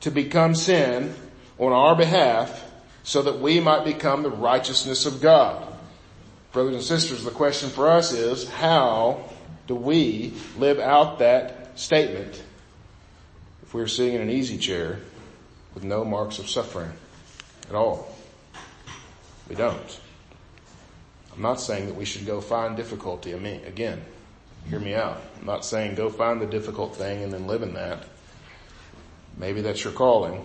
to 0.02 0.12
become 0.12 0.56
sin 0.56 1.14
on 1.58 1.72
our 1.72 1.96
behalf 1.96 2.66
so 3.04 3.22
that 3.22 3.40
we 3.40 3.60
might 3.60 3.86
become 3.86 4.24
the 4.24 4.30
righteousness 4.30 5.06
of 5.06 5.22
God. 5.22 5.68
Brothers 6.52 6.76
and 6.76 6.84
sisters, 6.84 7.24
the 7.24 7.32
question 7.32 7.70
for 7.70 7.90
us 7.90 8.12
is, 8.12 8.50
how 8.50 9.24
do 9.68 9.76
we 9.76 10.34
live 10.58 10.80
out 10.80 11.20
that 11.20 11.80
statement 11.80 12.44
if 13.64 13.74
we're 13.74 13.88
sitting 13.88 14.16
in 14.16 14.22
an 14.22 14.30
easy 14.30 14.58
chair 14.58 15.00
with 15.74 15.84
no 15.84 16.04
marks 16.04 16.40
of 16.40 16.50
suffering 16.50 16.92
at 17.72 17.76
all? 17.76 18.14
We 19.48 19.56
don't. 19.56 20.00
I'm 21.34 21.42
not 21.42 21.62
saying 21.62 21.86
that 21.86 21.96
we 21.96 22.04
should 22.04 22.26
go 22.26 22.42
find 22.42 22.76
difficulty. 22.76 23.34
I 23.34 23.40
mean, 23.40 23.62
again, 23.64 24.02
hear 24.70 24.80
me 24.80 24.94
out. 24.94 25.22
I'm 25.40 25.46
not 25.46 25.64
saying 25.64 25.96
go 25.96 26.10
find 26.10 26.42
the 26.42 26.46
difficult 26.46 26.98
thing 26.98 27.24
and 27.24 27.32
then 27.32 27.48
live 27.48 27.62
in 27.62 27.74
that. 27.76 28.04
Maybe 29.38 29.62
that's 29.62 29.86
your 29.86 29.94
calling. 29.94 30.44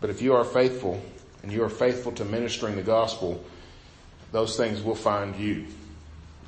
But 0.00 0.08
if 0.08 0.22
you 0.22 0.32
are 0.32 0.44
faithful 0.44 1.02
and 1.42 1.52
you 1.52 1.62
are 1.62 1.68
faithful 1.68 2.12
to 2.12 2.24
ministering 2.24 2.76
the 2.76 2.82
gospel, 2.82 3.44
those 4.32 4.56
things 4.56 4.82
will 4.82 4.94
find 4.94 5.36
you. 5.36 5.66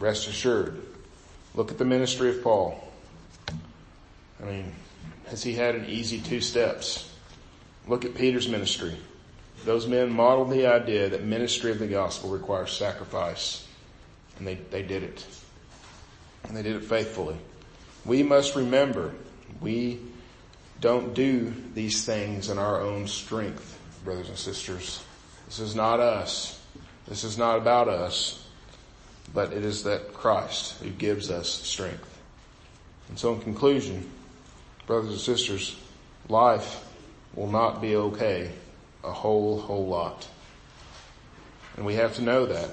Rest 0.01 0.27
assured. 0.27 0.81
Look 1.55 1.71
at 1.71 1.77
the 1.77 1.85
ministry 1.85 2.31
of 2.31 2.43
Paul. 2.43 2.83
I 4.43 4.47
mean, 4.47 4.73
has 5.27 5.43
he 5.43 5.53
had 5.53 5.75
an 5.75 5.85
easy 5.85 6.19
two 6.19 6.41
steps? 6.41 7.13
Look 7.87 8.07
at 8.07 8.15
Peter's 8.15 8.49
ministry. 8.49 8.97
Those 9.65 9.87
men 9.87 10.13
modeled 10.13 10.51
the 10.51 10.67
idea 10.67 11.09
that 11.09 11.25
ministry 11.25 11.71
of 11.71 11.79
the 11.79 11.87
gospel 11.87 12.31
requires 12.31 12.73
sacrifice. 12.73 13.67
And 14.39 14.47
they, 14.47 14.55
they 14.55 14.83
did 14.83 15.03
it. 15.03 15.27
And 16.45 16.57
they 16.57 16.63
did 16.63 16.77
it 16.77 16.85
faithfully. 16.85 17.37
We 18.05 18.23
must 18.23 18.57
remember, 18.57 19.13
we 19.61 20.01
don't 20.81 21.13
do 21.13 21.53
these 21.75 22.05
things 22.05 22.49
in 22.49 22.59
our 22.59 22.81
own 22.81 23.09
strength, 23.09 23.79
brothers 24.05 24.29
and 24.29 24.39
sisters. 24.39 25.05
This 25.47 25.59
is 25.59 25.75
not 25.75 26.01
us. 26.01 26.65
This 27.09 27.25
is 27.25 27.37
not 27.37 27.59
about 27.59 27.89
us, 27.89 28.47
but 29.35 29.53
it 29.53 29.65
is 29.65 29.85
that 29.85 30.15
Christ 30.15 30.81
who 30.81 30.91
gives 30.91 31.31
us 31.31 31.49
strength. 31.49 32.19
And 33.09 33.19
so 33.19 33.35
in 33.35 33.41
conclusion, 33.41 34.09
brothers 34.87 35.11
and 35.11 35.21
sisters, 35.21 35.77
life 36.29 36.85
will 37.35 37.51
not 37.51 37.81
be 37.81 37.97
okay 37.97 38.53
a 39.05 39.13
whole, 39.13 39.61
whole 39.61 39.87
lot. 39.87 40.29
And 41.77 41.87
we 41.87 41.95
have 41.95 42.15
to 42.17 42.23
know 42.23 42.47
that. 42.47 42.71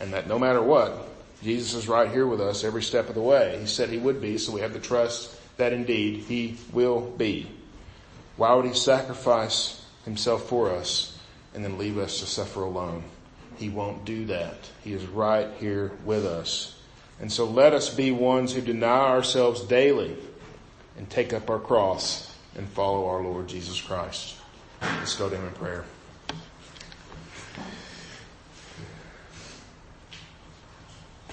And 0.00 0.12
that 0.12 0.28
no 0.28 0.38
matter 0.38 0.62
what, 0.62 1.08
Jesus 1.42 1.74
is 1.74 1.88
right 1.88 2.10
here 2.10 2.26
with 2.26 2.40
us 2.40 2.64
every 2.64 2.82
step 2.82 3.08
of 3.08 3.14
the 3.14 3.20
way. 3.20 3.58
He 3.60 3.66
said 3.66 3.88
he 3.88 3.98
would 3.98 4.20
be, 4.20 4.38
so 4.38 4.52
we 4.52 4.60
have 4.60 4.72
to 4.72 4.80
trust 4.80 5.38
that 5.56 5.72
indeed 5.72 6.20
he 6.20 6.56
will 6.72 7.00
be. 7.00 7.46
Why 8.36 8.54
would 8.54 8.64
he 8.64 8.74
sacrifice 8.74 9.84
himself 10.04 10.48
for 10.48 10.70
us 10.70 11.18
and 11.54 11.64
then 11.64 11.78
leave 11.78 11.98
us 11.98 12.20
to 12.20 12.26
suffer 12.26 12.62
alone? 12.62 13.04
He 13.56 13.68
won't 13.68 14.04
do 14.04 14.26
that. 14.26 14.56
He 14.82 14.92
is 14.92 15.06
right 15.06 15.48
here 15.60 15.92
with 16.04 16.24
us. 16.26 16.80
And 17.20 17.30
so 17.30 17.44
let 17.44 17.72
us 17.72 17.94
be 17.94 18.10
ones 18.10 18.52
who 18.52 18.60
deny 18.60 19.08
ourselves 19.08 19.62
daily 19.62 20.16
and 20.96 21.08
take 21.08 21.32
up 21.32 21.48
our 21.48 21.60
cross 21.60 22.34
and 22.56 22.68
follow 22.68 23.06
our 23.06 23.22
Lord 23.22 23.48
Jesus 23.48 23.80
Christ. 23.80 24.36
Let's 24.98 25.16
go 25.16 25.28
to 25.28 25.36
him 25.36 25.46
in 25.46 25.52
prayer. 25.54 25.84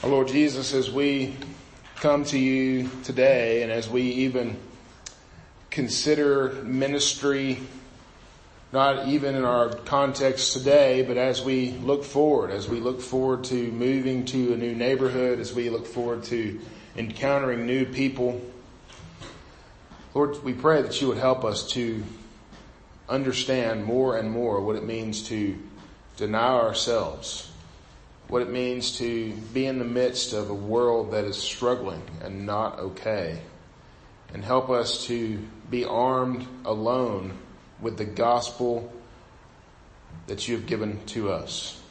Our 0.04 0.10
Lord 0.10 0.28
Jesus, 0.30 0.74
as 0.74 0.90
we 0.90 1.36
come 1.96 2.24
to 2.26 2.40
you 2.40 2.90
today 3.04 3.64
and 3.64 3.72
as 3.72 3.90
we 3.90 4.02
even 4.02 4.58
consider 5.70 6.64
ministry 6.64 7.60
not 8.74 9.08
even 9.08 9.36
in 9.36 9.44
our 9.44 9.70
context 9.70 10.54
today, 10.54 11.02
but 11.02 11.18
as 11.18 11.44
we 11.44 11.72
look 11.72 12.06
forward, 12.06 12.52
as 12.52 12.70
we 12.70 12.80
look 12.80 13.02
forward 13.02 13.44
to 13.46 13.72
moving 13.72 14.24
to 14.26 14.54
a 14.54 14.58
new 14.58 14.74
neighborhood, 14.74 15.40
as 15.40 15.54
we 15.54 15.70
look 15.70 15.86
forward 15.86 16.24
to 16.24 16.60
encountering 16.96 17.66
new 17.66 17.86
people. 17.86 18.42
Lord, 20.14 20.42
we 20.44 20.54
pray 20.54 20.82
that 20.82 21.02
you 21.02 21.10
would 21.10 21.18
help 21.18 21.44
us 21.44 21.68
to 21.72 22.04
understand 23.12 23.84
more 23.84 24.18
and 24.18 24.32
more 24.32 24.62
what 24.62 24.78
it 24.78 24.86
means 24.86 25.28
to 25.28 25.58
deny 26.16 26.54
ourselves, 26.54 27.52
what 28.30 28.42
it 28.42 28.50
means 28.50 28.98
to 28.98 29.34
be 29.54 29.66
in 29.66 29.80
the 29.80 29.86
midst 29.86 30.32
of 30.32 30.50
a 30.50 30.54
world 30.54 31.12
that 31.12 31.26
is 31.26 31.36
struggling 31.36 32.02
and 32.24 32.46
not 32.46 32.80
okay, 32.80 33.42
and 34.34 34.44
help 34.44 34.70
us 34.70 35.06
to 35.08 35.38
be 35.70 35.84
armed 35.84 36.48
alone 36.64 37.38
with 37.82 37.98
the 37.98 38.06
gospel 38.06 38.92
that 40.28 40.48
you 40.48 40.56
have 40.56 40.66
given 40.66 41.04
to 41.08 41.32
us. 41.32 41.82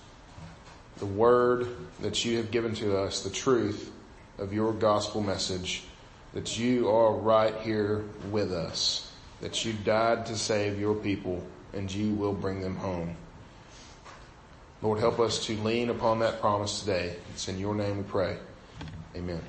The 0.99 1.07
word 1.07 1.69
that 2.01 2.25
you 2.25 2.39
have 2.39 2.51
given 2.51 2.75
to 2.77 2.97
us, 2.97 3.23
the 3.23 3.31
truth 3.31 3.93
of 4.39 4.55
your 4.55 4.73
gospel 4.73 5.21
message, 5.21 5.85
that 6.33 6.59
you 6.59 6.89
are 6.89 7.13
right 7.13 7.55
here 7.57 8.05
with 8.31 8.53
us, 8.53 9.10
that 9.41 9.65
you 9.65 9.73
died 9.85 10.27
to 10.27 10.37
save 10.37 10.79
your 10.79 10.95
people 10.95 11.43
and 11.73 11.93
you 11.93 12.13
will 12.15 12.33
bring 12.33 12.61
them 12.61 12.77
home. 12.77 13.17
Lord, 14.83 14.99
help 14.99 15.21
us 15.21 15.45
to 15.47 15.57
lean 15.57 15.91
upon 15.91 16.21
that 16.21 16.41
promise 16.41 16.81
today. 16.81 17.17
It's 17.35 17.49
in 17.49 17.59
your 17.59 17.75
name 17.75 17.99
we 17.99 18.03
pray. 18.05 18.39
Amen. 19.15 19.43